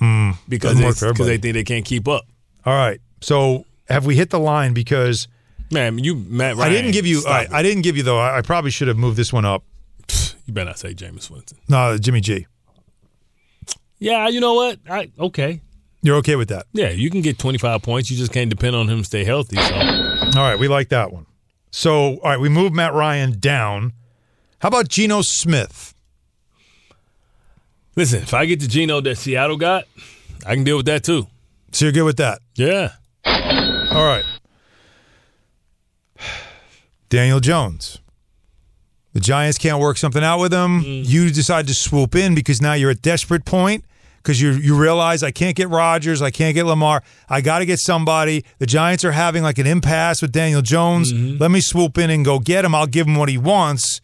[0.47, 1.38] because doesn't work it's- for 'cause everybody.
[1.38, 2.25] they think they can't keep up.
[2.65, 4.73] All right, so have we hit the line?
[4.73, 5.28] Because
[5.71, 6.71] Man, you Matt Ryan.
[6.71, 7.23] I didn't give you.
[7.28, 7.47] I.
[7.52, 8.19] I didn't give you though.
[8.19, 9.63] I, I probably should have moved this one up.
[10.45, 11.58] You better not say Jameis Winston.
[11.69, 12.47] No, Jimmy G.
[13.97, 14.80] Yeah, you know what?
[14.89, 15.62] I okay.
[16.02, 16.65] You're okay with that?
[16.73, 18.12] Yeah, you can get 25 points.
[18.12, 19.56] You just can't depend on him to stay healthy.
[19.56, 21.26] So All right, we like that one.
[21.71, 23.93] So, all right, we move Matt Ryan down.
[24.60, 25.95] How about Geno Smith?
[27.95, 29.86] listen, if I get the Geno that Seattle got,
[30.45, 31.28] I can deal with that too.
[31.71, 32.41] So you're good with that?
[32.55, 32.93] Yeah.
[33.25, 34.25] All right.
[37.09, 37.99] Daniel Jones.
[39.13, 40.83] The Giants can't work something out with him.
[40.83, 41.07] Mm.
[41.07, 43.85] You decide to swoop in because now you're at desperate point
[44.17, 47.03] because you you realize I can't get Rodgers, I can't get Lamar.
[47.29, 48.43] I got to get somebody.
[48.57, 51.13] The Giants are having like an impasse with Daniel Jones.
[51.13, 51.37] Mm-hmm.
[51.37, 52.73] Let me swoop in and go get him.
[52.73, 54.01] I'll give him what he wants.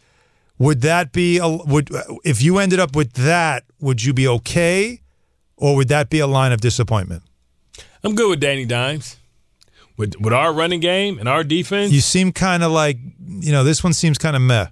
[0.59, 1.89] Would that be a would
[2.23, 3.63] if you ended up with that?
[3.79, 5.01] Would you be okay,
[5.55, 7.23] or would that be a line of disappointment?
[8.03, 9.17] I'm good with Danny Dimes.
[9.97, 13.63] With with our running game and our defense, You seem kind of like you know
[13.63, 14.67] this one seems kind of meh.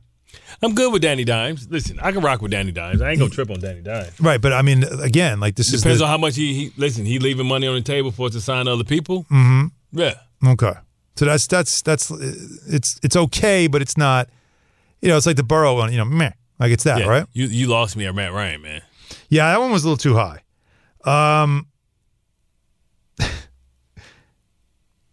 [0.61, 1.67] I'm good with Danny Dimes.
[1.69, 3.01] Listen, I can rock with Danny Dimes.
[3.01, 4.19] I ain't gonna trip on Danny Dimes.
[4.19, 7.05] Right, but I mean, again, like this Depends on how much he, he listen.
[7.05, 9.25] He leaving money on the table for us to sign other people.
[9.29, 10.13] Mm hmm Yeah,
[10.45, 10.73] okay.
[11.15, 14.29] So that's that's that's it's it's okay, but it's not.
[15.01, 15.91] You know, it's like the Burrow one.
[15.91, 17.07] You know, meh, like it's that, yeah.
[17.07, 17.25] right?
[17.33, 18.81] You you lost me at Matt Ryan, man.
[19.29, 20.41] Yeah, that one was a little too high.
[21.43, 21.67] Um,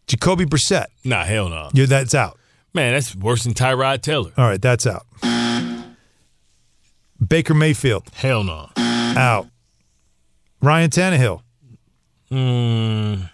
[0.07, 1.71] Jacoby Brissett, Nah, hell no.
[1.73, 2.39] you that's out.
[2.75, 4.33] Man, that's worse than Tyrod Taylor.
[4.37, 5.07] All right, that's out.
[7.27, 8.69] Baker Mayfield Hell no.
[8.77, 9.49] out.
[10.61, 11.41] Ryan Tannehill,
[12.31, 13.31] Mm,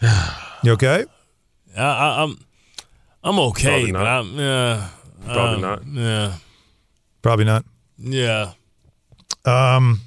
[0.64, 1.04] you okay?
[1.76, 2.38] I, I, I'm
[3.22, 4.06] I'm okay, Probably but not.
[4.20, 4.88] I'm yeah.
[5.24, 5.86] Probably um, not.
[5.86, 6.34] Yeah,
[7.22, 7.64] Probably not.
[7.98, 8.52] yeah.
[9.44, 10.00] Um,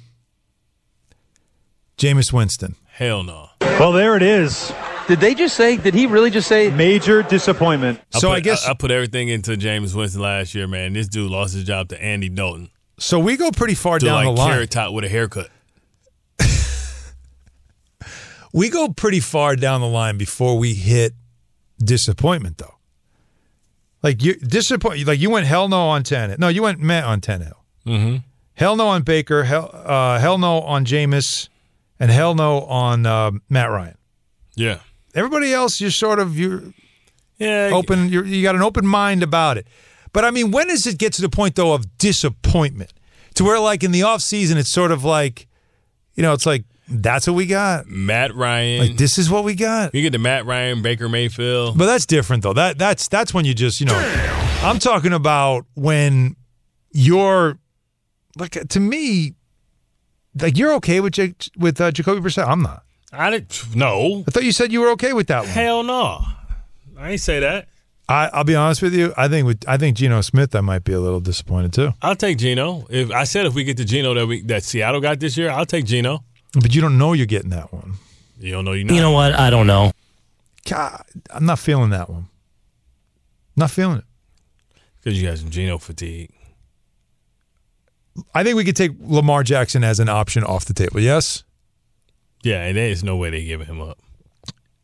[1.96, 2.74] Jameis Winston.
[2.88, 3.48] Hell no.
[3.78, 4.72] Well, there it is.
[5.06, 5.76] Did they just say?
[5.76, 6.70] Did he really just say?
[6.70, 8.00] Major disappointment.
[8.10, 10.94] So put, I guess I, put everything into Jameis Winston last year, man.
[10.94, 12.70] This dude lost his job to Andy Dalton.
[12.98, 13.18] so.
[13.18, 14.50] We go pretty far To down like the line.
[14.52, 15.50] carrot top with a haircut.
[18.52, 21.12] we go pretty far down the line before we hit
[21.78, 22.74] disappointment, though.
[24.02, 26.38] Like you disappoint, like you went hell no on Tannehill.
[26.38, 27.52] No, you went Matt on Tannehill.
[27.86, 28.16] Mm-hmm.
[28.54, 29.44] Hell no on Baker.
[29.44, 31.48] Hell, uh, hell no on Jameis,
[32.00, 33.96] and hell no on uh, Matt Ryan.
[34.54, 34.78] Yeah.
[35.14, 36.62] Everybody else, you're sort of you're
[37.38, 37.70] Yeah.
[37.72, 38.08] open.
[38.08, 39.66] You're, you got an open mind about it.
[40.12, 42.92] But I mean, when does it get to the point though of disappointment,
[43.34, 45.46] to where like in the off season, it's sort of like,
[46.14, 47.86] you know, it's like that's what we got.
[47.88, 48.80] Matt Ryan.
[48.88, 49.94] Like this is what we got.
[49.94, 51.76] you get the Matt Ryan, Baker Mayfield.
[51.76, 52.52] But that's different though.
[52.54, 54.28] That that's that's when you just you know.
[54.62, 56.36] I'm talking about when
[56.92, 57.58] you're
[58.38, 59.34] like to me,
[60.40, 62.46] like you're okay with Jake, with uh, Jacoby Brissett.
[62.46, 62.82] I'm not.
[63.12, 63.74] I didn't.
[63.74, 64.24] No.
[64.26, 65.48] I thought you said you were okay with that one.
[65.48, 66.20] Hell no.
[66.98, 67.68] I ain't say that.
[68.08, 69.12] I, I'll be honest with you.
[69.16, 71.92] I think with I think Geno Smith, I might be a little disappointed too.
[72.02, 72.86] I'll take Geno.
[72.88, 75.50] If I said if we get the Geno that we that Seattle got this year,
[75.50, 76.22] I'll take Geno.
[76.54, 77.94] But you don't know you're getting that one.
[78.38, 78.84] You don't know you.
[78.84, 78.94] Not.
[78.94, 79.32] You know what?
[79.32, 79.92] I don't know.
[80.68, 82.28] God, I'm not feeling that one.
[83.56, 84.04] Not feeling it.
[85.02, 86.30] because you got some Geno fatigue.
[88.34, 91.00] I think we could take Lamar Jackson as an option off the table.
[91.00, 91.44] Yes.
[92.42, 93.98] Yeah, and there's no way they giving him up.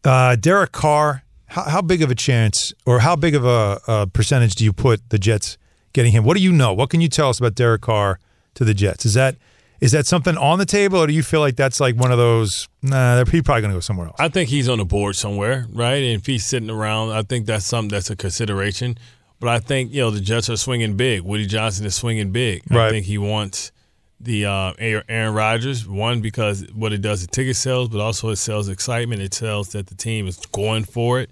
[0.05, 1.23] Uh, Derek Carr.
[1.47, 4.73] How, how big of a chance, or how big of a, a percentage do you
[4.73, 5.59] put the Jets
[5.92, 6.25] getting him?
[6.25, 6.73] What do you know?
[6.73, 8.18] What can you tell us about Derek Carr
[8.55, 9.05] to the Jets?
[9.05, 9.37] Is that
[9.79, 12.16] is that something on the table, or do you feel like that's like one of
[12.16, 12.68] those?
[12.83, 14.16] Nah, they're he's probably going to go somewhere else.
[14.18, 15.97] I think he's on the board somewhere, right?
[15.97, 18.97] And if he's sitting around, I think that's something that's a consideration.
[19.42, 21.22] But I think you know the Jets are swinging big.
[21.22, 22.62] Woody Johnson is swinging big.
[22.70, 22.87] Right.
[22.87, 23.72] I think he wants
[24.20, 28.37] the uh, Aaron Rodgers one because what it does is ticket sales, but also it
[28.37, 29.20] sells excitement.
[29.20, 31.28] It tells that the team is going for it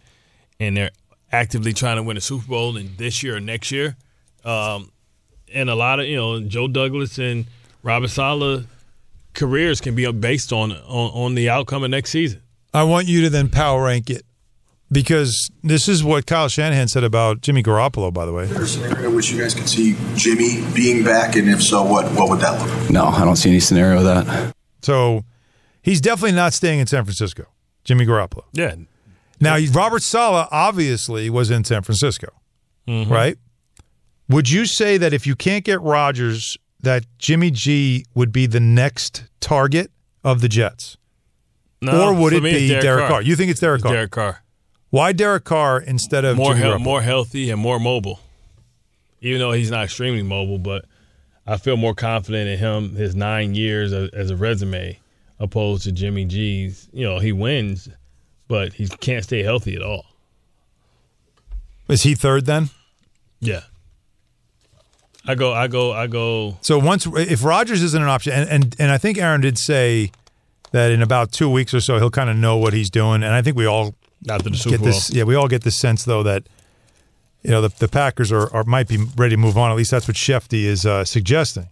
[0.58, 0.90] and they're
[1.30, 3.94] actively trying to win a Super Bowl in this year or next year.
[4.44, 4.90] Um,
[5.54, 7.46] and a lot of you know Joe Douglas and
[7.84, 8.64] Robert Saleh
[9.34, 12.42] careers can be based on, on on the outcome of next season.
[12.74, 14.24] I want you to then power rank it
[14.92, 18.12] because this is what Kyle Shanahan said about Jimmy Garoppolo.
[18.12, 21.04] By the way, Is there a scenario in which you guys could see Jimmy being
[21.04, 22.90] back, and if so, what what would that look like?
[22.90, 24.54] No, I don't see any scenario of that.
[24.82, 25.24] so
[25.82, 27.46] he's definitely not staying in San Francisco.
[27.84, 28.44] Jimmy Garoppolo.
[28.52, 28.74] Yeah.
[29.40, 32.28] Now Robert Saleh obviously was in San Francisco,
[32.86, 33.10] Mm-hmm.
[33.12, 33.38] right?
[34.28, 38.60] Would you say that if you can't get Rodgers, that Jimmy G would be the
[38.60, 39.90] next target
[40.22, 40.96] of the Jets?
[41.82, 43.08] No, or would it me, be Derek Derek, Carr.
[43.08, 43.22] Carr?
[43.22, 43.92] You think it's Derek It's Carr?
[43.94, 44.42] Derek Carr.
[44.90, 46.80] Why Derek Carr instead of more Garoppolo?
[46.80, 48.20] more healthy and more mobile.
[49.20, 50.84] Even though he's not extremely mobile, but
[51.46, 54.98] I feel more confident in him his nine years as, as a resume,
[55.38, 56.88] opposed to Jimmy G's.
[56.92, 57.88] You know, he wins,
[58.48, 60.06] but he can't stay healthy at all.
[61.88, 62.70] Is he third then?
[63.40, 63.62] Yeah.
[65.26, 65.52] I go.
[65.52, 65.92] I go.
[65.92, 66.56] I go.
[66.62, 70.12] So once if Rodgers isn't an option, and, and and I think Aaron did say
[70.72, 73.34] that in about two weeks or so he'll kind of know what he's doing, and
[73.34, 73.94] I think we all
[74.28, 75.10] After the Super get this.
[75.10, 76.46] Yeah, we all get the sense though that
[77.42, 79.70] you know the, the Packers are, are might be ready to move on.
[79.70, 81.68] At least that's what Shefty is uh, suggesting.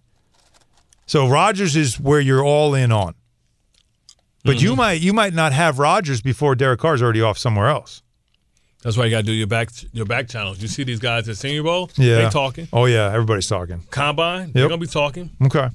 [1.05, 3.15] So Rodgers is where you're all in on,
[4.43, 4.65] but Mm-hmm.
[4.65, 8.01] you might you might not have Rodgers before Derek Carr's already off somewhere else.
[8.81, 10.61] That's why you got to do your back your back channels.
[10.61, 11.91] You see these guys at Senior Bowl?
[11.97, 12.67] Yeah, they talking.
[12.73, 13.81] Oh yeah, everybody's talking.
[13.91, 15.31] Combine, they're gonna be talking.
[15.43, 15.69] Okay,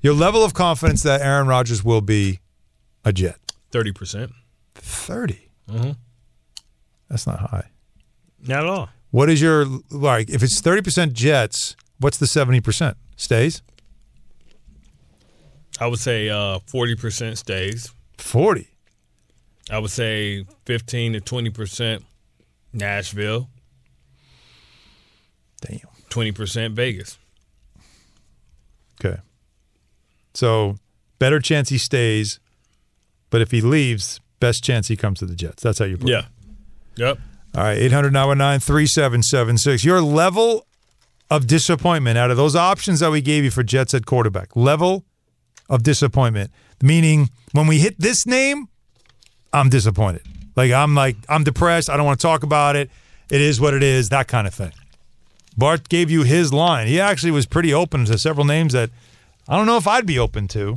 [0.00, 2.40] your level of confidence that Aaron Rodgers will be
[3.04, 3.38] a Jet.
[3.70, 4.32] Thirty percent.
[4.76, 5.92] 30 Mm-hmm.
[7.08, 7.68] That's not high.
[8.46, 8.88] Not at all.
[9.10, 10.28] What is your like?
[10.30, 12.96] If it's thirty percent Jets, what's the seventy percent?
[13.16, 13.62] Stays
[15.80, 17.92] I would say uh, forty percent stays.
[18.18, 18.68] forty.
[19.70, 22.04] I would say fifteen to twenty percent
[22.72, 23.48] Nashville.
[25.60, 25.80] Damn.
[26.08, 27.18] Twenty percent Vegas.
[29.04, 29.20] Okay.
[30.34, 30.76] So
[31.18, 32.40] better chance he stays,
[33.30, 35.62] but if he leaves, best chance he comes to the Jets.
[35.62, 36.12] That's how you put it.
[36.12, 36.22] Yeah.
[36.96, 37.18] Yep.
[37.54, 39.84] All right, 800 919 3776.
[39.84, 40.66] Your level
[41.30, 45.04] of disappointment out of those options that we gave you for Jets at quarterback, level
[45.68, 46.50] of disappointment,
[46.82, 48.68] meaning when we hit this name,
[49.52, 50.22] I'm disappointed.
[50.54, 51.90] Like, I'm like, I'm depressed.
[51.90, 52.90] I don't want to talk about it.
[53.30, 54.72] It is what it is, that kind of thing.
[55.56, 56.86] Bart gave you his line.
[56.86, 58.90] He actually was pretty open to several names that
[59.48, 60.76] I don't know if I'd be open to.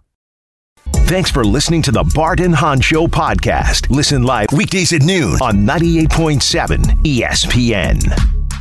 [0.85, 3.89] Thanks for listening to the Barton and Hahn Show podcast.
[3.89, 7.99] Listen live weekdays at noon on 98.7 ESPN.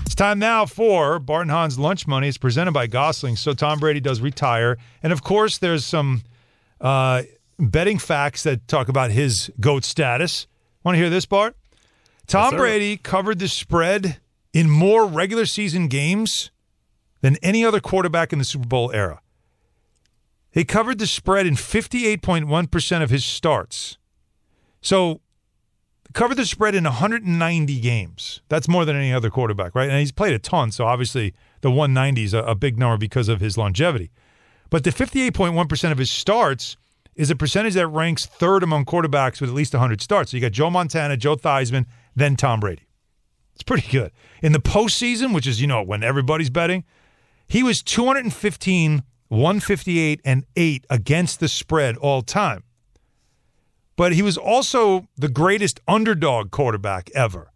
[0.05, 2.29] It's time now for Bart and Hahn's Lunch Money.
[2.29, 3.37] It's presented by Gosling.
[3.37, 4.77] So Tom Brady does retire.
[5.03, 6.23] And of course, there's some
[6.81, 7.23] uh,
[7.59, 10.47] betting facts that talk about his GOAT status.
[10.85, 11.57] Want to hear this, Bart?
[12.27, 12.59] Tom sir.
[12.59, 14.18] Brady covered the spread
[14.53, 16.51] in more regular season games
[17.21, 19.21] than any other quarterback in the Super Bowl era.
[20.51, 23.98] He covered the spread in 58.1% of his starts.
[24.82, 25.20] So,
[26.12, 28.40] covered the spread in 190 games.
[28.48, 29.88] That's more than any other quarterback, right?
[29.88, 33.28] And he's played a ton, so obviously the 190 is a, a big number because
[33.28, 34.11] of his longevity.
[34.70, 36.76] But the 58.1% of his starts
[37.14, 40.30] is a percentage that ranks third among quarterbacks with at least 100 starts.
[40.30, 41.86] So you got Joe Montana, Joe Theismann,
[42.16, 42.86] then Tom Brady.
[43.55, 44.12] It's pretty good.
[44.42, 46.84] In the postseason, which is, you know, when everybody's betting,
[47.46, 52.64] he was 215, 158, and 8 against the spread all time.
[53.97, 57.53] But he was also the greatest underdog quarterback ever.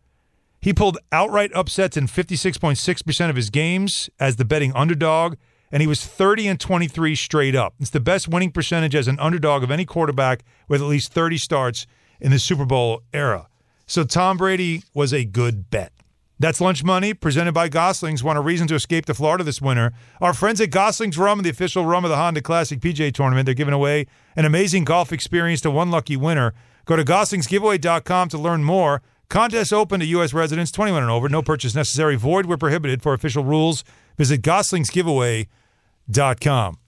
[0.61, 5.35] He pulled outright upsets in 56.6% of his games as the betting underdog,
[5.73, 7.75] and he was 30 and 23 straight up.
[7.81, 11.39] It's the best winning percentage as an underdog of any quarterback with at least 30
[11.39, 11.87] starts
[12.21, 13.49] in the Super Bowl era.
[13.87, 15.94] So Tom Brady was a good bet.
[16.39, 18.25] That's Lunch Money, presented by Goslings.
[18.25, 19.93] Want a reason to escape to Florida this winter?
[20.21, 23.55] Our friends at Goslings Rum, the official rum of the Honda Classic PGA Tournament, they're
[23.55, 26.53] giving away an amazing golf experience to one lucky winner.
[26.87, 29.01] Go to goslingsgiveaway.com to learn more.
[29.29, 30.35] Contest open to U.S.
[30.35, 31.29] residents 21 and over.
[31.29, 32.17] No purchase necessary.
[32.17, 33.85] Void where prohibited for official rules.
[34.19, 36.79] Visit goslingsgiveaway.com.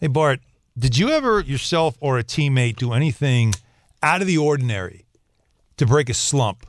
[0.00, 0.40] Hey, Bart,
[0.78, 3.54] did you ever yourself or a teammate do anything
[4.02, 5.06] out of the ordinary
[5.76, 6.66] to break a slump?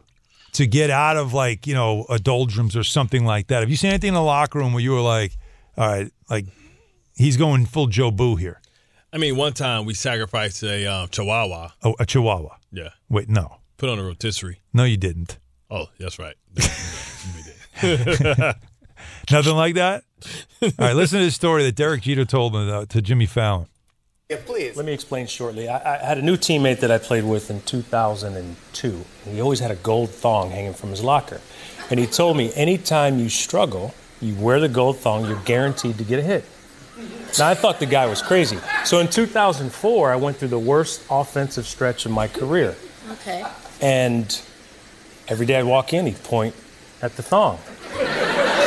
[0.56, 3.60] To get out of like you know a doldrums or something like that.
[3.62, 5.38] Have you seen anything in the locker room where you were like,
[5.78, 6.46] all right, like
[7.16, 8.62] he's going full Joe Boo here?
[9.12, 11.70] I mean, one time we sacrificed a uh, chihuahua.
[11.84, 12.58] Oh, a Chihuahua.
[12.72, 12.90] Yeah.
[13.10, 14.60] Wait, no, Put on a rotisserie.
[14.74, 15.40] no, you didn't.
[15.70, 16.36] Oh, that's right.
[19.32, 20.04] Nothing like that.
[20.62, 23.68] All right, listen to this story that Derek Jeter told to Jimmy Fallon.
[24.30, 24.76] Yeah, please.
[24.76, 25.70] Let me explain shortly.
[25.70, 29.06] I, I had a new teammate that I played with in 2002.
[29.26, 31.42] And he always had a gold thong hanging from his locker.
[31.92, 36.04] And he told me, anytime you struggle, you wear the gold thong, you're guaranteed to
[36.04, 36.44] get a hit.
[37.38, 38.58] Now, I thought the guy was crazy.
[38.84, 42.76] So in 2004, I went through the worst offensive stretch of my career.
[43.12, 43.46] Okay.
[43.80, 44.42] And
[45.28, 46.56] every day I'd walk in, he'd point
[47.04, 47.60] at the thong.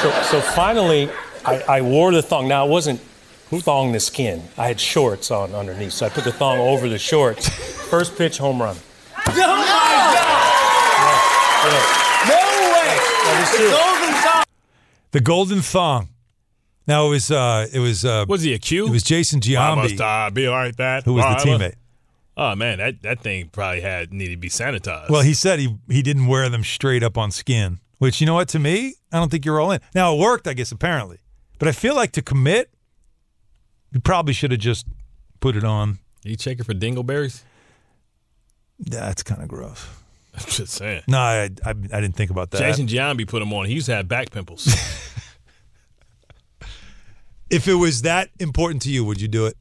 [0.03, 1.11] So, so finally,
[1.45, 2.47] I, I wore the thong.
[2.47, 3.01] Now, it wasn't
[3.51, 4.43] thong the skin.
[4.57, 7.49] I had shorts on underneath, so I put the thong over the shorts.
[7.89, 8.77] First pitch, home run.
[11.61, 12.29] Oh my God!
[12.29, 12.37] No
[12.73, 12.97] way!
[13.51, 14.45] The golden thong.
[15.11, 16.09] The golden thong.
[16.87, 18.87] Now it was uh it was uh Was he a Q?
[18.87, 21.05] It was Jason Why must Giambi I be like that?
[21.05, 21.75] who was Why the must- teammate.
[22.37, 25.11] Oh man, that, that thing probably had needed to be sanitized.
[25.11, 28.35] Well, he said he he didn't wear them straight up on skin, which you know
[28.35, 29.81] what to me, I don't think you're all in.
[29.95, 31.19] Now it worked, I guess apparently.
[31.59, 32.71] But I feel like to commit
[33.93, 34.87] you probably should have just
[35.41, 35.99] put it on.
[36.23, 37.43] you checking for dingleberries?
[38.79, 39.87] That's kind of gross.
[40.35, 41.03] I'm just saying.
[41.09, 42.59] No, I, I I didn't think about that.
[42.59, 43.67] Jason Giambi put him on.
[43.67, 44.67] He used to have back pimples.
[47.51, 49.57] if it was that important to you, would you do it?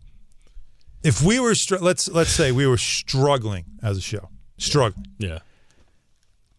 [1.04, 5.40] If we were str- let's let's say we were struggling as a show, struggling, yeah.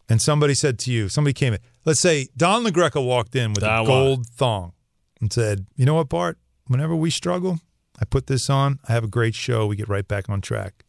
[0.09, 1.59] and somebody said to you, somebody came in.
[1.85, 4.73] Let's say Don LaGreca walked in with Don a gold thong
[5.21, 6.37] and said, "You know what, Bart?
[6.69, 7.59] Whenever we struggle,
[7.99, 8.79] I put this on.
[8.87, 9.67] I have a great show.
[9.67, 10.85] We get right back on track."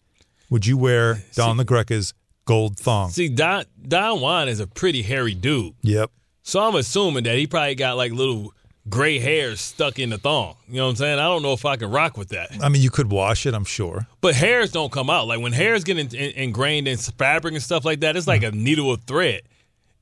[0.51, 2.12] Would you wear Don LaGreca's
[2.45, 3.11] gold thong?
[3.11, 5.74] See, Don Don Juan is a pretty hairy dude.
[5.83, 6.11] Yep.
[6.43, 8.53] So I'm assuming that he probably got like little
[8.89, 10.57] gray hairs stuck in the thong.
[10.68, 11.18] You know what I'm saying?
[11.20, 12.51] I don't know if I can rock with that.
[12.61, 14.09] I mean, you could wash it, I'm sure.
[14.20, 15.28] But hairs don't come out.
[15.28, 18.43] Like when hairs get in, in, ingrained in fabric and stuff like that, it's like
[18.43, 18.49] hmm.
[18.49, 19.43] a needle of thread.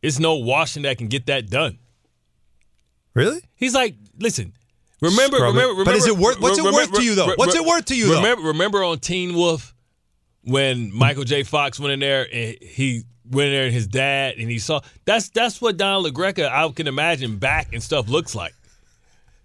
[0.01, 1.79] It's no washing that can get that done.
[3.15, 3.41] Really?
[3.57, 4.55] He's like, listen,
[5.01, 5.85] remember, Scrub remember, remember.
[5.85, 7.33] But is it worth- what's it worth to you, though?
[7.37, 8.17] What's it worth to you, though?
[8.17, 9.75] Remember, remember on Teen Wolf
[10.43, 11.43] when Michael J.
[11.43, 14.81] Fox went in there and he went in there and his dad and he saw
[15.05, 18.55] that's that's what Don LaGreca I can imagine back and stuff looks like.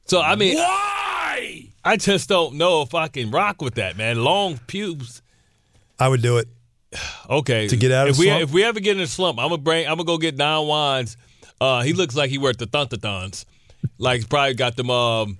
[0.05, 1.67] So I mean, why?
[1.83, 4.23] I just don't know if I can rock with that, man.
[4.23, 5.21] Long pubes.
[5.99, 6.47] I would do it.
[7.29, 7.67] Okay.
[7.69, 8.43] To get out of if we slump?
[8.43, 10.67] if we ever get in a slump, I'm gonna bring I'm gonna go get Don
[10.67, 11.17] Juan's.
[11.59, 13.45] Uh, he looks like he worked the thuntathons.
[13.97, 15.39] Like he's probably got them um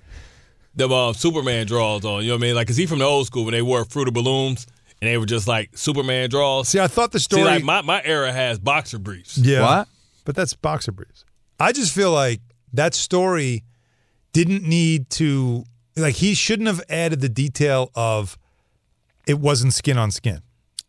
[0.76, 2.22] them uh, Superman draws on.
[2.22, 2.54] You know what I mean?
[2.56, 4.66] Like, cause he from the old school when they wore Fruit of the Looms
[5.00, 6.68] and they were just like Superman draws.
[6.68, 7.44] See, I thought the See, story.
[7.44, 9.38] like my, my era has boxer briefs.
[9.38, 9.88] yeah, What?
[10.24, 11.24] But that's boxer briefs.
[11.60, 12.40] I just feel like
[12.72, 13.64] that story
[14.32, 15.64] didn't need to.
[15.96, 18.36] Like he shouldn't have added the detail of
[19.28, 20.40] it wasn't skin on skin.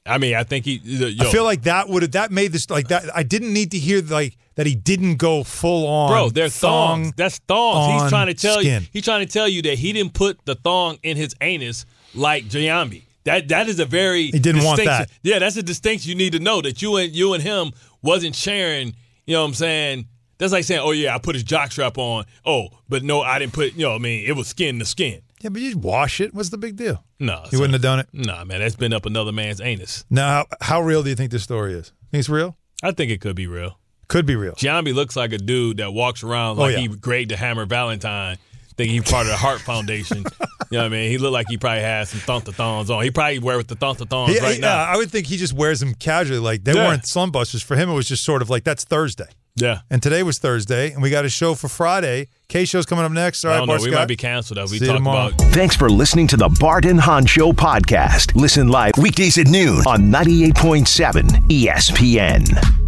[0.05, 0.75] I mean, I think he.
[0.83, 3.05] Yo, I feel like that would have that made this like that.
[3.15, 6.11] I didn't need to hear like that he didn't go full on.
[6.11, 7.13] Bro, they're thong thongs.
[7.15, 8.03] That's thongs.
[8.03, 8.83] He's trying to tell skin.
[8.83, 8.87] you.
[8.93, 12.45] He's trying to tell you that he didn't put the thong in his anus like
[12.45, 13.03] Giambi.
[13.23, 15.09] That that is a very He didn't want that.
[15.23, 17.71] Yeah, that's a distinction you need to know that you and you and him
[18.03, 18.93] wasn't sharing.
[19.25, 20.07] You know what I'm saying?
[20.37, 23.39] That's like saying, "Oh yeah, I put his jock strap on." Oh, but no, I
[23.39, 23.73] didn't put.
[23.73, 25.21] You know, what I mean, it was skin to skin.
[25.45, 26.33] Yeah, but you wash it.
[26.33, 27.03] What's the big deal?
[27.19, 28.07] No, You wouldn't have done it.
[28.11, 30.03] Nah, man, that's been up another man's anus.
[30.09, 31.89] Now, how, how real do you think this story is?
[32.11, 32.57] Think it's real?
[32.81, 33.77] I think it could be real.
[34.07, 34.53] Could be real.
[34.53, 36.79] Giambi looks like a dude that walks around Oh, like yeah.
[36.79, 38.37] he grade the Hammer Valentine,
[38.75, 40.17] think he's part of the Hart Foundation.
[40.71, 41.11] you know what I mean?
[41.11, 43.03] He looked like he probably has some thontathons on.
[43.03, 44.79] He probably wear with the thontathons He- right he- now.
[44.81, 46.39] uh, I would think he just wears them casually.
[46.39, 46.87] Like they Yeah.
[46.87, 47.61] weren't slum busters.
[47.61, 49.27] For him, it was just sort of like that's Thursday.
[49.55, 49.79] Yeah.
[49.89, 52.27] And today was Thursday, and we got a show for Friday.
[52.47, 53.43] K show's coming up next.
[53.45, 53.73] All I don't know.
[53.73, 54.01] Oh, Bart We Scott.
[54.01, 54.57] might be canceled.
[54.57, 54.63] Though.
[54.63, 55.27] We See you tomorrow.
[55.29, 58.35] about Thanks for listening to the Bart and Hahn Show podcast.
[58.35, 62.84] Listen live weekdays at noon on 98.7 ESPN.